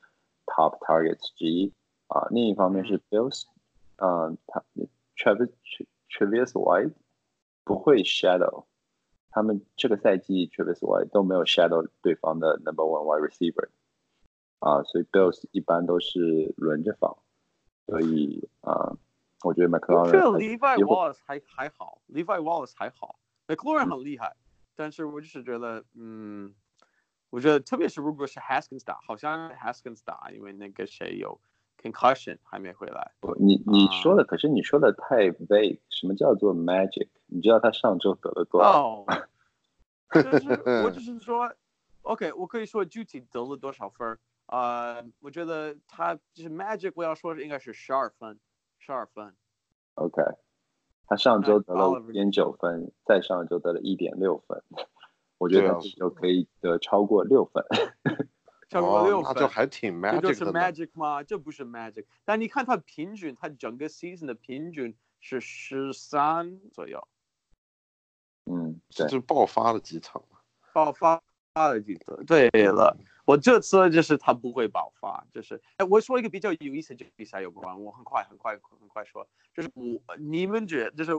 [0.46, 1.74] top targets 之一
[2.08, 2.28] 啊。
[2.30, 3.44] 另一方面是 Bills，
[3.98, 4.64] 嗯、他
[5.18, 5.52] Travis
[6.10, 6.94] Travis White
[7.64, 8.66] 不会 shadow，
[9.30, 13.70] 他们这个赛季 Travis White 都没有 shadow 对方的 number one wide receiver
[14.60, 17.18] 啊，所以 Bills 一般都是轮着防，
[17.88, 18.96] 所以啊，
[19.44, 24.36] 我觉得我 McLaren 觉得 Levi Wallace 还还好，Levi Wallace 还好，McLaurin 很厉害，
[24.76, 26.54] 但是我就是觉得，嗯，
[27.30, 31.40] 我觉得特别是如果是 Haskins 打，好像 Haskins 打，因为那个谁有
[31.82, 33.12] concussion 还没回来。
[33.20, 35.80] 不你你啊说的，可是你说的太 vague。
[35.90, 37.08] 什么叫做 magic？
[37.28, 38.70] 你知道他上周得了多少？
[38.70, 39.06] 哦，
[40.14, 40.50] 就是
[40.84, 41.54] 我只 是说
[42.02, 44.20] ，OK，我可以说具体得了多少分儿。
[44.48, 48.38] 呃，我觉得他就是 Magic，我要说的应该是十二分，
[48.78, 49.34] 十二分。
[49.96, 50.22] OK，
[51.08, 54.64] 他上周得了那五点九分，再上周得了一点六分，
[55.38, 57.64] 我觉得对啊他这周可以得超过六分。
[58.70, 61.22] 超过六哦，那，就还挺这就是 magic magic 吗？
[61.22, 62.06] 这不是 magic。
[62.26, 67.08] 但你看他平均，他整个 season 的平均是十三左右，
[68.46, 70.40] 嗯，对，这就是爆发了几场嘛。
[70.74, 71.22] 爆发
[71.54, 72.24] 了几次。
[72.26, 81.14] 对了，我这次就是他不会爆发，就是哎，我说一个比较有意思的比赛有关，我很快很快很快说，就是我你们觉得就是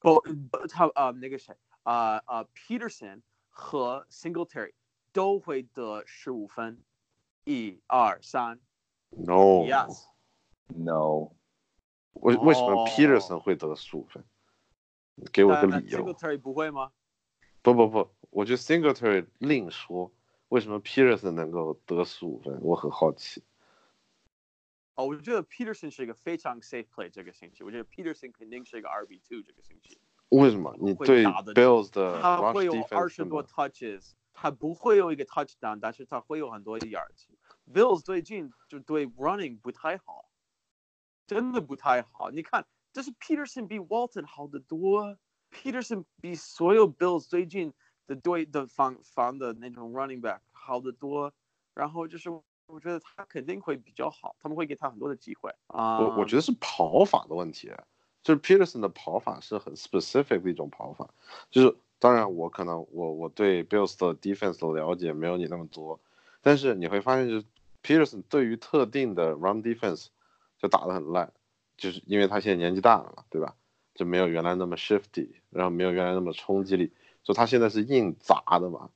[0.00, 0.20] 不
[0.68, 4.72] 他呃那个谁啊呃 Peterson 和 Singletary
[5.12, 6.82] 都会得十五分，
[7.44, 8.60] 一二三
[9.10, 10.04] No，，yes。
[10.66, 11.30] No，
[12.14, 14.24] 为为什么哦 Peterson 会得十五分？
[15.32, 16.04] 给我个那理由。
[16.04, 16.90] Singletary 不会吗？
[17.62, 20.12] 不不不，我觉得 Singletary 另说，
[20.48, 22.60] 为什么 Peterson 能够得十五分？
[22.62, 23.42] 我很好奇。
[24.94, 29.98] 哦，我觉得 Peterson 是一个非常 safe play 这个星期，我觉得 Peterson 肯定是一个 RB two 这个星期，
[30.30, 30.74] 为什么？
[30.80, 37.26] 你对 Bills 的他会有二十多 touches，他不会有一个 touchdown，但是他会有很多 yards。
[37.70, 40.30] Bills 最近就对 running 不太好，
[41.26, 42.30] 真的不太好。
[42.30, 45.18] 你看，这是 Peterson 比 Walton 好得多
[45.50, 47.74] ，Peterson 比所有 Bills 最近
[48.06, 51.32] 的队的防防的那种 running back 好得多。
[51.74, 52.30] 然后就是
[52.66, 55.98] 我觉得他肯定会比较好，他们会给他很多的机会啊。
[55.98, 57.70] 我我觉得是跑法的问题，
[58.22, 61.08] 就是 Peterson 的跑法是很 specific 的一种跑法，
[61.50, 66.00] 就是当然我可能我我对 Bills 的 defense 的了解没有你那么多，
[66.40, 67.44] 但是你会发现就是
[67.82, 70.06] Peterson 对于特定的 run defense
[70.58, 71.32] 就打得很烂，
[71.76, 73.54] 就是因为他现在年纪大了嘛，对吧？
[73.94, 76.90] 就没有原来那么 shifty，然后没有原来那么冲击力，
[77.26, 78.88] 就他现在是硬砸的嘛。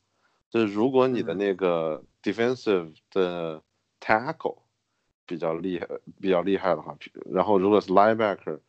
[0.50, 3.60] 就是如果你的嗯那个 defensive 的
[4.00, 4.58] tackle
[5.26, 5.88] 比较厉害，
[6.20, 8.60] 比较厉害的话，然后如果是 linebacker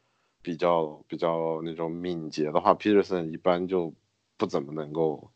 [0.41, 3.93] 比较比较那种敏捷的话，Peterson 一般就
[4.37, 5.31] 不怎么能够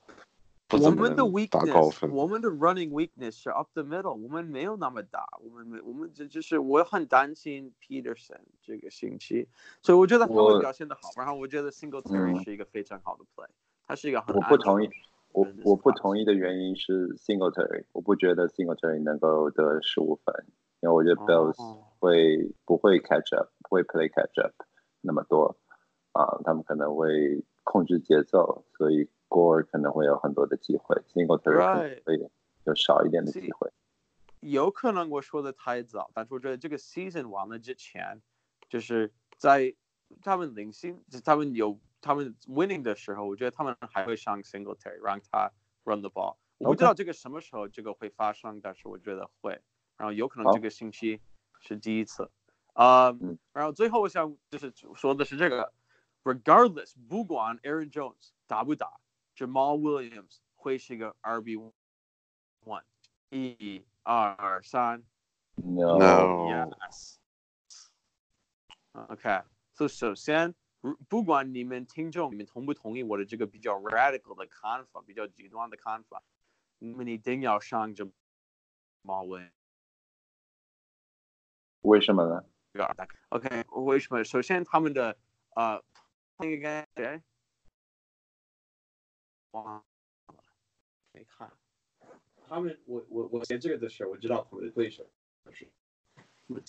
[0.71, 2.11] 我们的 weakness，分。
[2.11, 9.47] 我们的 running weakness 是 up the middle，我们没有那么大，我们没，我们这就是我很担心 Peterson 这个星期，
[9.81, 13.47] 所以我觉得他会表现的好，然后我觉得 Singletary 嗯是一个非常好的 play，
[13.87, 14.89] 他是一个很我不同意
[15.31, 20.33] 我我不同意的原因是 Singletary，我不觉得 Singletary 能够得十五分，
[20.81, 24.53] 因为我觉得 Bills 哦会不会 catch up，不会 play catch up
[25.01, 25.57] 那么多
[26.13, 32.31] 啊，他们可能会控制节奏，所以 Gore 可能会有很多的机会，Singletary 可能 Right 会
[32.63, 33.71] 有少一点的机会。
[34.39, 38.21] 有可能我说的太早，但是我觉得这个 season 完了之前，
[38.69, 39.73] 就是在
[40.21, 45.51] 他们领先，他们有他们 winning 的时候，我觉得他们还会上 Singletary，让他
[45.83, 46.37] run the ball。
[46.59, 49.59] 我不知道这个什么时候这个会发生，但是我觉得会。
[49.97, 51.19] 然后有可能这个星期
[51.59, 52.29] 是第一次。
[52.73, 55.73] 啊、嗯然后最后我想就是说的是这个
[56.23, 58.99] ，regardless 不管 Aaron Jones 打不打
[59.35, 61.71] ，Jamal Williams 会是一个 RB
[62.63, 62.83] one。
[63.31, 65.03] 一二三
[65.55, 67.15] No，No，yes。
[68.93, 69.41] OK，
[69.73, 70.53] 所以首先，如
[71.07, 76.21] 不管你们听众你们同不同意我的这个比较 radical 的看法，比较极端的看法，
[76.79, 78.09] 你们一定要上这
[79.01, 79.51] 马文。
[81.81, 82.43] 为什么呢
[83.29, 84.23] ？OK，为什么？
[84.23, 85.17] 首先他们的
[85.55, 85.83] 呃，
[86.37, 87.21] 那个谁？
[89.51, 89.83] 忘了，
[91.13, 91.51] 没看。
[92.47, 95.09] 他们，我我我写这个的时候，我知道他们的对手
[95.51, 95.67] 是，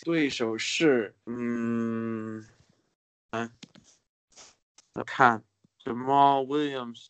[0.05, 2.46] 对手是，嗯，
[3.31, 3.75] 嗯，我
[5.04, 5.44] 看
[5.82, 7.09] Jamal Williams，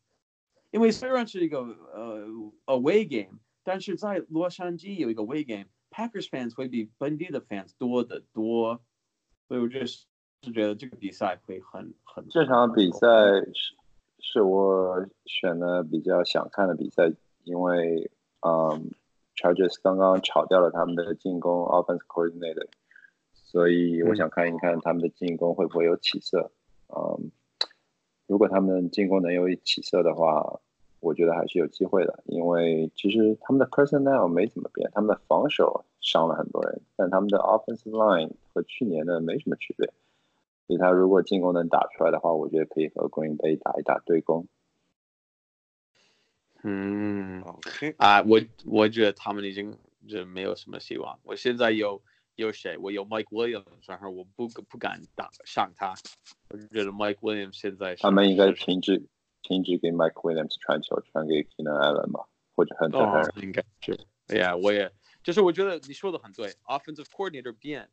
[0.71, 2.27] 因为虽然是一个呃
[2.65, 8.81] away game，但是在洛杉矶有一个 away game game，Packers fans 会比本地的 fans 多得多，
[9.47, 10.05] 所以我就是
[10.43, 13.07] 是觉得这个比赛会很很这场比赛
[13.53, 13.75] 是
[14.19, 17.11] 是我选的比较想看的比赛，
[17.43, 18.09] 因为
[18.41, 18.91] 嗯
[19.35, 22.67] ，Chargers 刚刚炒掉了他们的进攻 offense coordinator，
[23.33, 26.51] 所以我想看一看他们的进攻会不会有起色。
[26.89, 27.31] 嗯，
[28.27, 30.59] 如果他们进攻能有起色的话，
[31.01, 32.23] 我觉得还是有机会的。
[32.25, 39.91] 因为其实他们的 personnel 没怎么变，他们的防守伤了很多人，但他们的 offensive line 和去年的没什么区别。
[40.67, 44.47] 所以他如果进攻能打出来的话，我觉得可以和 Green Bay 打一打对攻。
[46.63, 49.75] 嗯，OK，啊，我我觉得他们已经
[50.07, 51.19] 就没有什么希望。
[51.23, 52.01] 我现在有
[52.35, 52.77] 有谁？
[52.77, 55.95] 我有 Mike Williams，然后我不不敢打上他。
[56.49, 59.03] 我觉得 Mike Williams 现在他们应该是停止
[59.41, 63.99] 停止给 Mike Williams 传球，传给 Keenan Allen 吧，或者 Hunter 哦 Henry。，应该是。
[64.27, 64.91] 哎呀，我也
[65.23, 67.89] 就是我觉得你说的很对，offensive coordinator 变，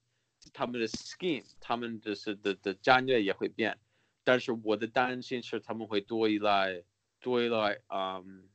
[0.53, 3.79] 他们的 scheme，他们的是的的战略也会变，
[4.25, 6.85] 但是我的担心是他们会多依赖
[7.21, 8.49] 多依赖嗯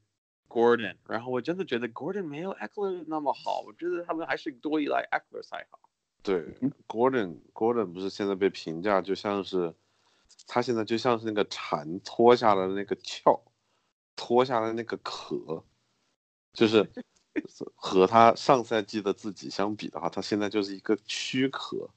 [0.48, 5.80] Gordon，然后我真的觉得 Gordon 没有 Eckler 那么好，我觉得他们还是多依赖 Eckler 才好。
[6.22, 6.42] 对
[6.88, 9.74] ，Gordon Gordon 不是现在被评价就像是，
[10.48, 13.40] 他现在就像是那个蝉脱下了那个壳，
[14.16, 15.64] 脱下了那个壳，
[16.54, 16.88] 就是
[17.76, 21.90] 和他上赛季的自己相比的话，他现在就是一个躯壳。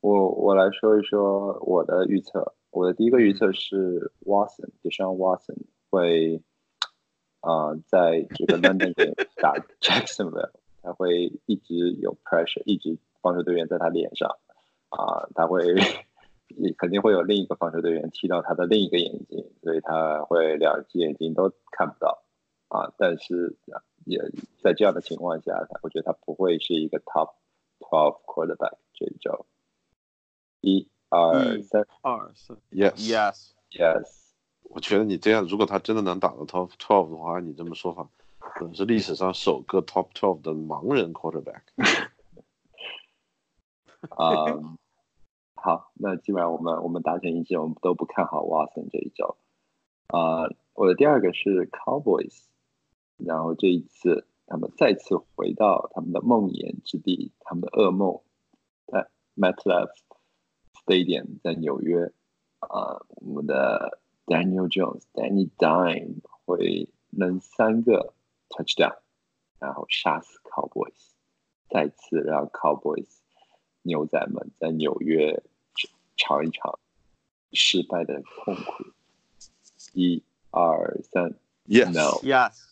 [0.00, 2.54] 我我来说一说我的预测。
[2.70, 5.58] 我的第一个预测是 Watson，就像 Watson
[5.90, 6.40] 会，
[7.40, 10.52] 啊、在这个 London game 打 Jacksonville，
[10.82, 14.36] 他会一直有 pressure，一直防守队员在他脸上，
[14.90, 15.62] 啊、他会
[16.76, 22.22] 肯定会有另一个防守队员踢到他的另一个眼睛，所以他会两只眼睛都看不到，
[22.68, 23.56] 啊、但是
[24.04, 24.20] 也
[24.62, 27.32] 在这样的情况下，他我觉得他不会是一个 top
[27.78, 29.46] twelve quarterback 这一周。
[30.60, 33.50] 一二三二三 Yes，，Yes。
[33.72, 34.08] ，yes，
[34.62, 38.08] 我觉得你这样，如果他真的能打到 Top Twelve 的话，按你这么说法，
[38.38, 41.62] 可能是历史上首个 Top Twelve 的盲人 quarterback。
[44.10, 44.78] 啊、
[45.54, 49.36] 好，那基本上我们我们达成一致，我们都不看好 Watson 这一周。
[50.08, 52.44] 啊、我的第二个是 Cowboys，
[53.16, 58.20] 然后这一次他们再次回到他们的梦魇之地，他们的噩梦，
[58.86, 59.94] 在 MetLife
[60.84, 62.12] Stadium 在纽约。
[62.60, 68.14] 啊、我们的 Daniel Jones、Danny Dime 会扔三个
[68.48, 68.98] touchdown，
[69.58, 71.10] 然后杀死 Cowboys，
[71.68, 73.21] 再次让 Cowboys
[73.82, 75.42] 牛仔们在纽约
[76.16, 76.78] 尝一尝
[77.52, 78.84] 失败的痛苦。
[79.92, 81.34] 一、二、三
[81.66, 82.70] Yes，，No，Yes，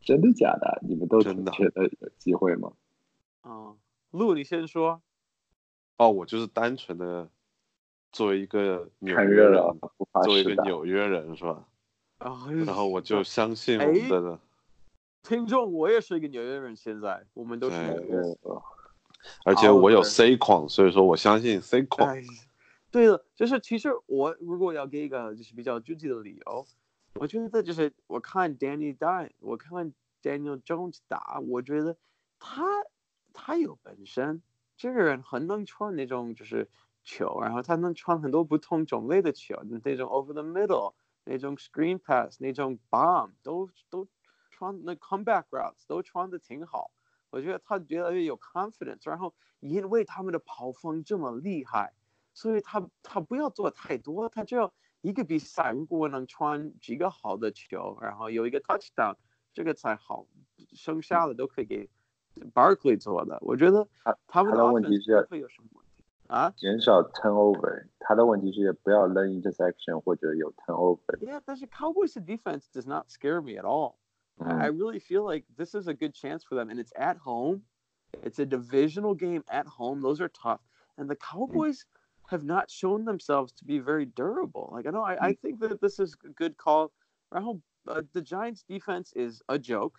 [0.00, 0.80] 真的假的？
[0.82, 2.72] 你们都真的觉得有机会吗？
[3.44, 3.76] 嗯，
[4.10, 5.00] 陆你先说。
[5.98, 7.28] 哦，我就是单纯的
[8.12, 9.62] 作为一个纽约人
[10.24, 10.44] 作为一。
[10.44, 11.64] 个纽约人是吧？
[12.18, 14.40] 啊，然后我就相信我们的，
[15.22, 18.38] 听众，我也是一个纽约人，现在我们都是纽约人。
[18.42, 18.62] 呃，
[19.44, 22.08] 而且我有 C 框，所以说我相信 C 框。
[22.08, 22.22] 哎，
[22.90, 26.66] 对了，就是其实我如果要给一个就是比较具体的理由，
[27.14, 29.92] 我觉得就是我看 Danny Dine，我看
[30.22, 31.96] Daniel Jones 打，我觉得
[32.38, 32.64] 他
[33.32, 34.42] 他有本身，
[34.76, 36.68] 这个人很能穿那种就是
[37.04, 40.94] 球，然后他能穿很多不同种类的球，那种 over the middle，
[41.24, 44.06] 那种 screen pass，那种 bomb 都都
[44.50, 46.90] 穿那 comeback routes 都穿的挺好。
[47.30, 51.92] 我觉得他越来越有 confidence，然后因为他们的跑风这么厉害，
[52.32, 59.14] 所以他他不要做太多，他只要一个比赛如果能穿几个好的球，然后有一个 touchdown，
[59.52, 60.26] 这个才好，
[60.72, 61.90] 剩下的都可以给
[62.54, 63.38] Barkley 做的。
[63.42, 67.88] 我觉得他他们的问题是不会有什么问题啊减少 turnover。
[67.98, 71.18] 他的问题是不要扔 intersection 或者有 turnover。
[71.18, 73.96] ？Yeah，但是 Cowboys 的 defense does not scare me at all.
[74.40, 77.16] I 嗯 really feel like this is a good chance for them, and it's at
[77.18, 77.62] home.
[78.22, 80.00] It's a divisional game at home.
[80.00, 80.60] Those are tough,
[80.96, 81.84] and the Cowboys
[82.28, 84.70] have not shown themselves to be very durable.
[84.72, 86.92] Like I know, I, I think that this is a good call.
[87.32, 89.98] I hope uh, the Giants' defense is a joke,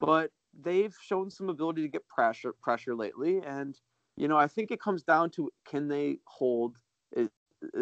[0.00, 0.30] but
[0.60, 3.78] they've shown some ability to get pressure pressure lately, and
[4.16, 6.78] you know I think it comes down to can they hold
[7.16, 7.24] uh,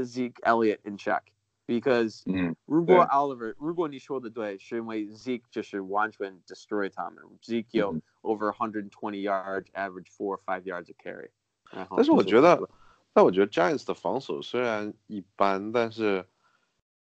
[0.05, 1.33] Zeke Elliott in check
[1.70, 8.90] because 嗯，如果对 Oliver，如果你说的对，是因为 Zeke 就是完全 destroy 他们，Zeke 有嗯 over 120
[9.22, 11.30] yards, average four or five yards of carry。
[11.72, 12.70] 然后但是我就觉得，
[13.14, 16.28] 但我觉得 Giants 的防守虽然一般，但是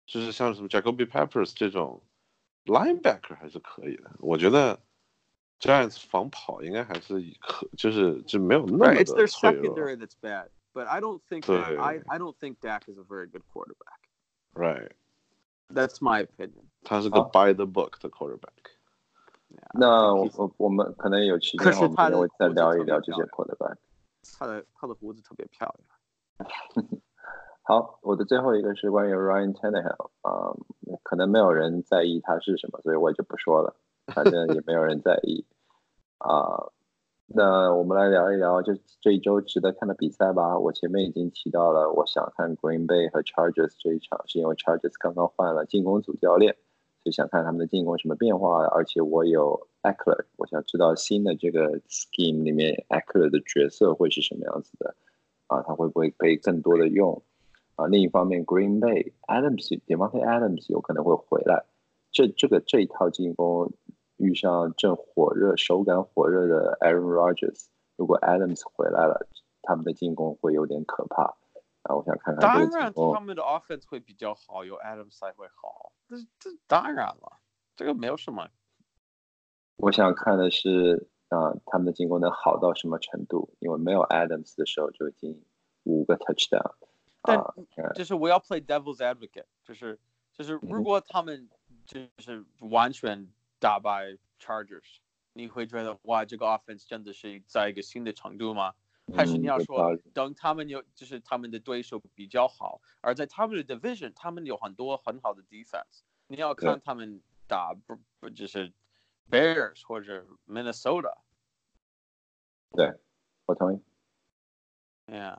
[0.05, 2.01] 就是像什么 Jacoby Peppers 这种
[2.65, 4.11] linebacker 还是可以的。
[4.19, 4.79] 我觉得
[5.59, 9.75] Giants 防跑应该还是可，就是就没有那么 Right, 的 it's their 脆弱。
[9.75, 13.03] secondary that's bad, but I don't think that,对 I I don't think Dak is a
[13.03, 14.00] very good quarterback.
[14.54, 16.64] Right，That's my opinion.
[16.84, 18.50] 他是个 by the book 的 quarterback。
[19.74, 23.76] 那我我我们可能有时间，我们可能会再聊一聊这些 quarterback。
[24.38, 26.48] 他的他的胡子特别漂亮。
[27.64, 30.56] 好，我的最后一个是关于 Ryan Tannehill 啊，
[31.02, 33.76] 可能没有人在意他是什么，所以我就不说了，
[34.14, 35.44] 反正也没有人在意
[36.18, 36.72] 啊。
[37.34, 40.58] 那我们来聊一聊，就这一周值得看的比赛吧。
[40.58, 46.54] 我前面已经提到了，我想看 Green Bay 和 Chargers 这一场，是因为 Chargers 刚刚换了进攻组教练，
[47.02, 48.66] 所以想看他们的进攻什么变化。
[48.66, 54.94] 而且我有 Eckler，我想知道新的这个 Scheme 里面 Eckler 的角色会是什么样子的
[55.46, 55.62] 啊？
[55.62, 57.22] 他会不会被更多的用
[57.76, 57.86] 啊？
[57.86, 61.64] 另一方面，Green Bay Adams、Devontae Adams 有可能会回来，
[62.10, 63.72] 这这个这一套进攻。
[64.22, 67.66] 遇上正火热、手感火热的 Aaron Rodgers，
[67.96, 69.26] 如果 Adams 回来了，
[69.62, 71.24] 他们的进攻会有点可怕。
[71.82, 72.40] 啊，我想看看。
[72.40, 75.92] 当然，他们的 offense 会比较好，有 Adams 才会好。
[76.08, 77.40] 这这当然了，
[77.74, 78.48] 这个没有什么。
[79.78, 83.52] 我想看的是啊，他们的进攻能好到什么程度？
[83.58, 85.42] 因为没有 Adams 的时候就已经
[85.82, 86.74] 五个 touchdown。
[87.22, 87.44] 但
[87.94, 89.98] 就是我要 play devil's advocate，就是
[90.32, 91.50] 就是如果他们
[91.84, 93.28] 就是完全。
[93.62, 94.96] 打败 Chargers，
[95.34, 98.74] 你会觉得哇，这个 offense 真的是在一个新的程度吗？
[99.16, 108.72] 还是你要说等他们有，就是他们的对手比较好，而在他们的 division，他们有很多很好的 defense，你要看他们打不不就是
[109.30, 111.18] Bears 或者 Minnesota。
[112.72, 112.92] 对，
[113.46, 113.80] 我同意。
[115.06, 115.38] Yeah，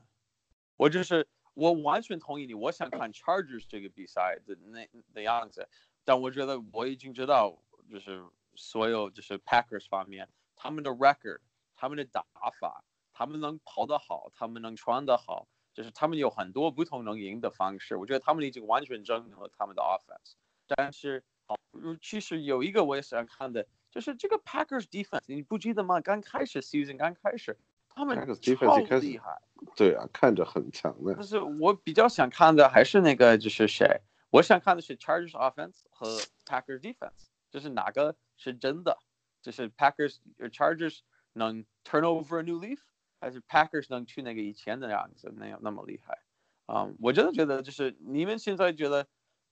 [0.77, 5.67] 我就是我完全同意你，我想看 Chargers 这个比赛的那的样子，
[6.05, 7.59] 但我觉得我已经知道。
[7.89, 8.23] 就是
[8.55, 11.39] 所有就是 Packers 方面，他们的 record，
[11.75, 12.23] 他们的打
[12.59, 17.95] 法，他们能跑得好，他们能穿得好，就是他们有很多不同能赢的方式。
[17.95, 20.33] 我觉得他们已经完全证明了他们的 offense。
[20.67, 21.55] 但是，好，
[22.01, 25.99] 其实有一个我也想看的，就是这个 Packers defense，你不记得吗？
[25.99, 27.57] 刚开始 season 刚开始，
[27.89, 29.41] 他们超厉害。
[29.75, 31.13] 对啊，看着很强的。
[31.15, 34.01] 但是我比较想看的还是那个，就是谁？
[34.29, 36.07] 我想看的是 Chargers offense 和
[36.45, 37.27] Packers defense。
[37.52, 38.98] 就是哪个是真的？
[39.40, 41.00] 就是 Packers、Chargers
[41.32, 42.78] 能 turn over a new leaf，
[43.20, 46.18] 还是 Packers 能去那个以前的样子那样那么厉害？
[46.66, 49.06] 啊，我真的觉得就是你们现在觉得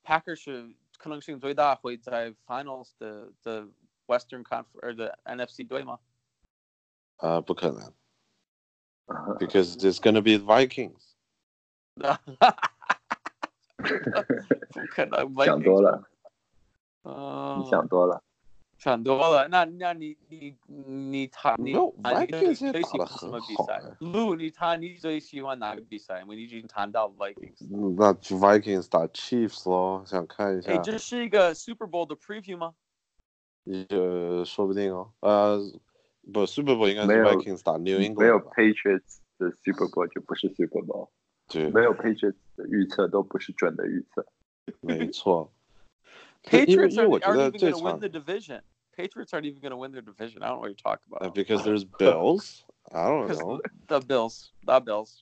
[0.04, 3.68] Packers 是可能性最大会在 Finals 的的
[4.07, 5.98] Western Conference 的 NFC 队吗？
[7.18, 7.94] 呃，不可能，
[9.38, 11.14] because there's gonna be Vikings。
[13.78, 16.09] 不可能，想多了。
[17.03, 18.23] 呃，你想多了，
[18.77, 19.47] 想多了。
[19.47, 26.21] 那那你你你他你你最喜欢什么比赛？Lu，你他你最喜欢哪个比赛？
[26.21, 27.67] 我们已经谈到 Vikings。
[27.97, 30.71] 那 Vikings 打 Chiefs 咯，想看一下。
[30.71, 32.73] 哎，这是一个 Super Bowl 的 preview 吗？
[33.89, 35.11] 呃，说不定哦。
[35.21, 35.59] 呃，
[36.31, 38.19] 不，Super Bowl 应该是 Vikings 打 New England。
[38.19, 41.09] 没有 Patriots 的 Super Bowl 就不是 Super Bowl。
[41.47, 44.25] 对，没有 Patriots 的预测都不是准的预测。
[44.81, 45.51] 没错。
[46.43, 48.61] Patriots are, aren't even going to win the division.
[48.95, 50.43] Patriots aren't even going to win their division.
[50.43, 51.25] I don't know what you're talking about.
[51.25, 52.63] Uh, because there's Bills.
[52.93, 53.61] I don't know.
[53.87, 55.21] The Bills, the Bills.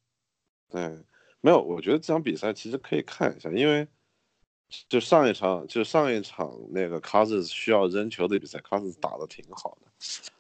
[0.72, 1.04] 对，
[1.42, 3.88] 没有，我觉得这场比赛其实可以看一下，因为
[4.88, 9.92] 就上一场，就上一场那个 Cousins 需要扔球的比赛，Cousins 打的挺好的。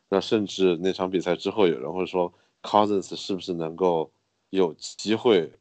[0.10, 4.12] 那甚至那场比赛之后，有人会说 Cousins 是不是能够
[4.50, 5.52] 有机会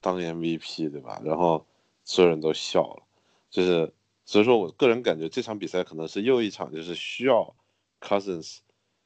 [0.00, 1.20] 当 MVP，对吧？
[1.24, 1.64] 然后
[2.04, 3.02] 所有人都笑了，
[3.50, 3.92] 就是。
[4.24, 7.54] 所以说我个人感觉这场比赛可能是又一场，就是需要
[8.00, 8.58] Cousins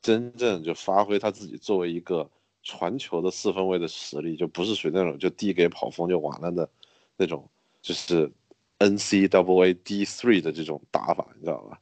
[0.03, 2.31] 真正就发挥他自己作为一个
[2.63, 6.69] 传球的四分卫的实力，就不是属于那种就递给跑锋就完了的
[7.17, 7.49] 那种，
[7.81, 8.31] 就是
[8.79, 11.81] NCAA D three 的这种打法，你知道吧？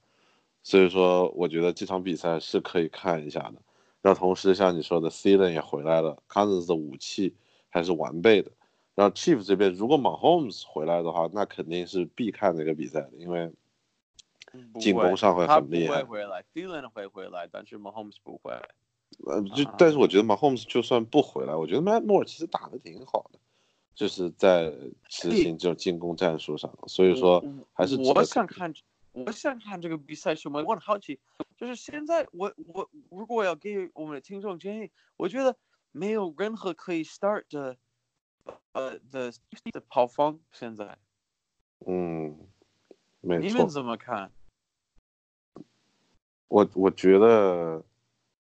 [0.62, 3.54] 所以说我觉得这场比赛是可以看一下的。
[4.00, 7.34] 然后同时像你说的 c e l e n 也回来了，Cousins 的武器
[7.68, 8.50] 还是完备的。
[8.94, 13.52] 然后 Chief 这边如果 Mahomes 回来的话，那肯定是必看这个比赛的，因为
[14.78, 15.96] 进攻上会很厉害。
[15.96, 18.52] 他不会回来，Dylan 会回来，但是 Mahomes 不会。
[19.26, 23.38] 呃，就但是我觉得 Mahomes 就算不回来，我觉得 Matt Moore 其实打的挺好的，
[23.96, 24.72] 就是在
[25.08, 26.72] 执行这种进攻战术上。
[26.86, 28.72] 所以说还是我想看，
[29.10, 31.18] 我想看这个比赛什么我很好奇，
[31.56, 35.56] 就是现在我我如果要给我们的听众建议，我觉得
[35.90, 37.76] 没有任何可以 start 的。
[38.72, 39.32] 呃的
[39.72, 40.98] 的跑方现在，
[41.86, 42.36] 嗯，
[43.20, 43.46] 没错。
[43.46, 44.30] 你们怎么看？
[46.48, 47.82] 我我觉得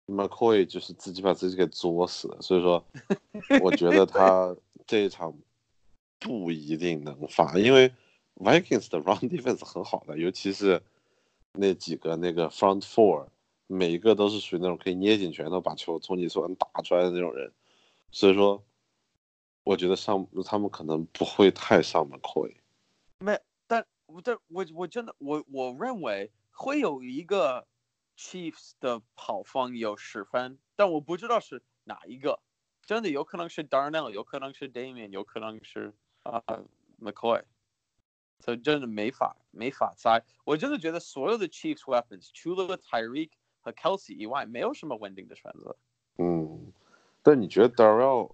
[0.07, 2.85] McCoy 就是自己把自己给作死了，所以说，
[3.61, 4.55] 我觉得他
[4.87, 5.37] 这一场
[6.17, 7.93] 不一定能发，因为
[8.35, 10.81] Vikings 的 Run Defense 很好的，尤其是
[11.53, 13.27] 那几个那个 Front Four
[13.67, 17.51] 每一个都是属于那种可以捏紧拳头把球从你手上打出来的那种人，
[18.11, 18.63] 所以说，
[19.69, 22.55] 我觉得上他们可能不会太上 McCoy。
[23.19, 23.85] 没，但
[24.23, 27.67] 但我我真的我我认为会有一个
[28.17, 32.39] Chiefs 的跑方有十分，但我不知道是哪一个。
[32.81, 35.93] 真的有可能是 Darnell，有可能是 Damian，有可能是
[36.23, 36.41] 啊、
[36.99, 37.43] McCoy。
[38.39, 40.23] 所以真的没法没法猜。
[40.45, 45.75] 我真的觉得所有的 Chiefs weapons 除了 Tyreek 和 Kelsey 以外，没有什么稳定的选择。
[46.17, 46.73] 嗯，
[47.21, 48.33] 但你觉得 Darrell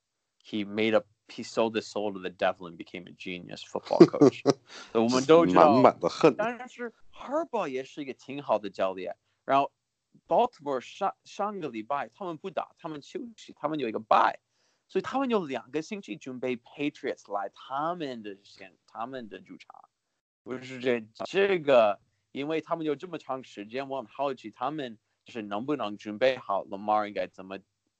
[0.43, 4.05] He made up, he sold his soul to the devil and became a genius football
[4.05, 4.41] coach
[4.91, 6.35] 所以我们都知道，满满的恨。
[6.35, 9.15] 但是 Harbaugh 也是一个挺好的教练。
[9.45, 9.71] 然后
[10.27, 14.39] Baltimore 上上个礼拜他们不打，他们休息，他们有一个 bye，
[14.87, 19.75] 所以他们有两个星期准备 Patriots 来他们的先他们的主场。
[20.43, 21.99] 不是这这个，
[22.31, 27.59] 因为他们有这么长时间，我很好奇他们就是能不能准备好 Lamar 应该怎么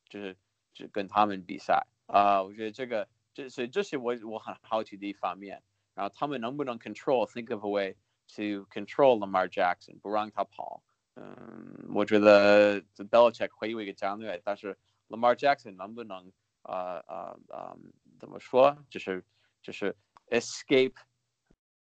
[0.09, 0.35] 就是
[0.73, 5.62] 就跟他们比赛啊、我觉得这个这所以这是我我很好奇的一方面。
[5.94, 7.94] 然后他们能不能 control think of a way
[8.34, 10.82] to control Lamar Jackson，不让他跑。
[11.14, 14.76] 嗯，我觉得 The Belichick 会有一个战略，但是
[15.08, 16.30] Lamar Jackson 能不能
[16.64, 17.78] 呃呃呃
[18.18, 19.24] 怎么说，就是
[19.62, 19.96] 就是
[20.28, 20.92] escape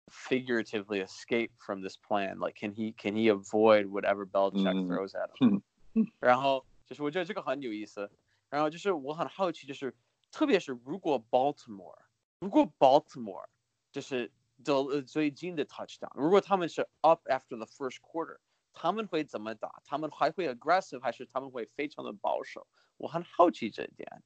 [0.08, 5.12] figuratively escape from this plan like can he can he avoid whatever Belichick 嗯 throws
[5.12, 5.62] at 嗯
[5.94, 8.10] him 然后就是我觉得这个很有意思
[8.50, 9.96] 然后就是我很好奇就是
[10.35, 11.97] 特别是如果 Baltimore
[12.41, 13.47] 如果 Baltimore
[13.93, 14.33] 就是
[14.65, 18.39] 得了最近的 touchdown 如果他们是 up after the first quarter
[18.73, 19.81] 他们会怎么打？
[19.85, 22.67] 他们还会 aggressive 还是他们会非常的保守？
[22.97, 24.23] 我很好奇这一点。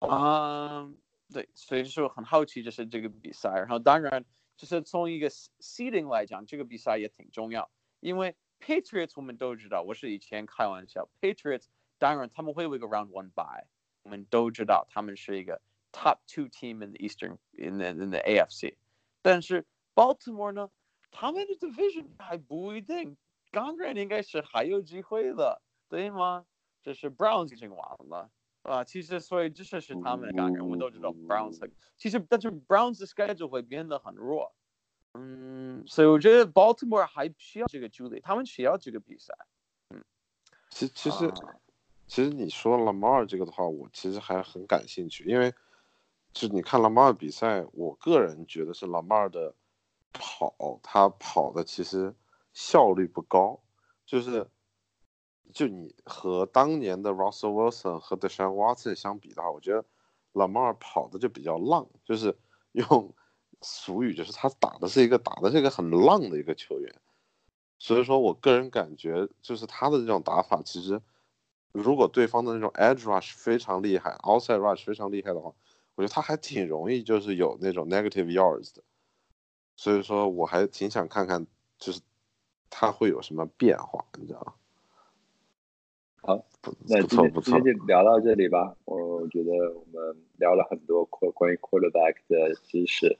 [0.00, 0.92] 啊、
[1.32, 3.48] 对，所以就是我很好奇，就是这个比赛。
[3.50, 4.24] 然后当然，
[4.56, 11.66] 就是从一个 seeding 来讲，这个比赛也挺重要，因为 Patriots 我们都知道，我是以前开玩笑，Patriots
[11.98, 13.64] 当然他们会有一个 round one by
[14.02, 15.60] 我们都知道他们是一个
[15.92, 18.76] top two team in the Eastern in the in the AFC，
[19.22, 20.70] 但是 Baltimore 呢，
[21.10, 23.16] 他们的 division 还不一定，
[23.50, 26.46] 当然应该是还有机会的，对吗？
[26.82, 28.30] 这是 Browns 已经完了。
[28.62, 34.54] 啊，其实所以这是是他们的感觉，我们都知道 Browns 的其实但是 Browns 的 schedule 会变得很弱，
[35.14, 39.34] 嗯，所以我觉得 Baltimore 还需要这个助力，他们需要这个比赛。
[40.70, 41.34] 其其实啊
[42.12, 45.54] 其实你说拉马尔这个的话，我其实还很感兴趣，因为
[46.34, 49.54] 就你看拉马尔比赛，我个人觉得是拉马尔的
[50.12, 52.14] 跑，他跑的其实
[52.52, 53.60] 效率不高，
[54.04, 54.46] 就是
[55.54, 59.82] 就你和当年的 Russell Wilson 和 Deshaun Watson 相比的话，我觉得
[60.34, 62.36] 拉马尔跑的就比较浪，就是
[62.72, 63.14] 用
[63.62, 66.94] 俗语就是他打的是一个打的是一个很浪的一个球员，
[67.78, 71.00] 所以说我个人感觉就是他的这种打法，其实
[71.72, 75.52] 如果对方的那种 edge rush 非常厉害，outside rush 非常厉害的话，
[75.94, 78.82] 我觉得他还挺容易就是有那种 negative yards 的，
[79.76, 81.46] 所以说我还挺想看看
[81.78, 82.00] 就是
[82.68, 84.54] 他会有什么变化，你知道吗？
[86.24, 88.76] 好，不那不错不错今天今天，就聊到这里吧。
[88.84, 93.18] 我觉得我们聊了很多关关于 quarterback 的知识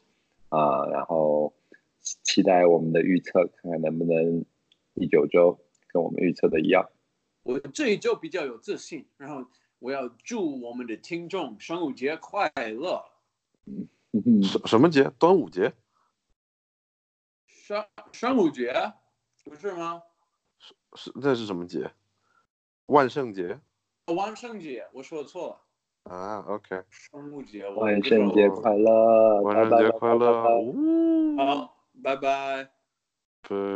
[0.50, 1.52] 啊、然后
[2.00, 4.44] 期期待我们的预测，看看能不能
[4.94, 6.90] 第九周跟我们预测的一样。
[7.42, 9.44] 我这一周比较有自信，然后
[9.78, 13.04] 我要祝我们的听众端午节快乐，
[14.42, 15.10] 什什么节？
[15.18, 15.72] 端午节？
[17.68, 17.88] 端
[18.20, 18.92] 端午节
[19.44, 20.02] 不是吗？
[20.58, 21.90] 是是那是什么节？
[22.86, 23.58] 万圣节
[24.06, 25.58] 万圣节，我说错
[26.04, 29.40] 了，啊？OK，端午节，万圣节快乐！
[29.42, 30.42] 万圣节快乐！
[30.42, 32.70] 拜拜拜拜拜拜呜，好，拜拜。
[33.42, 33.72] 对。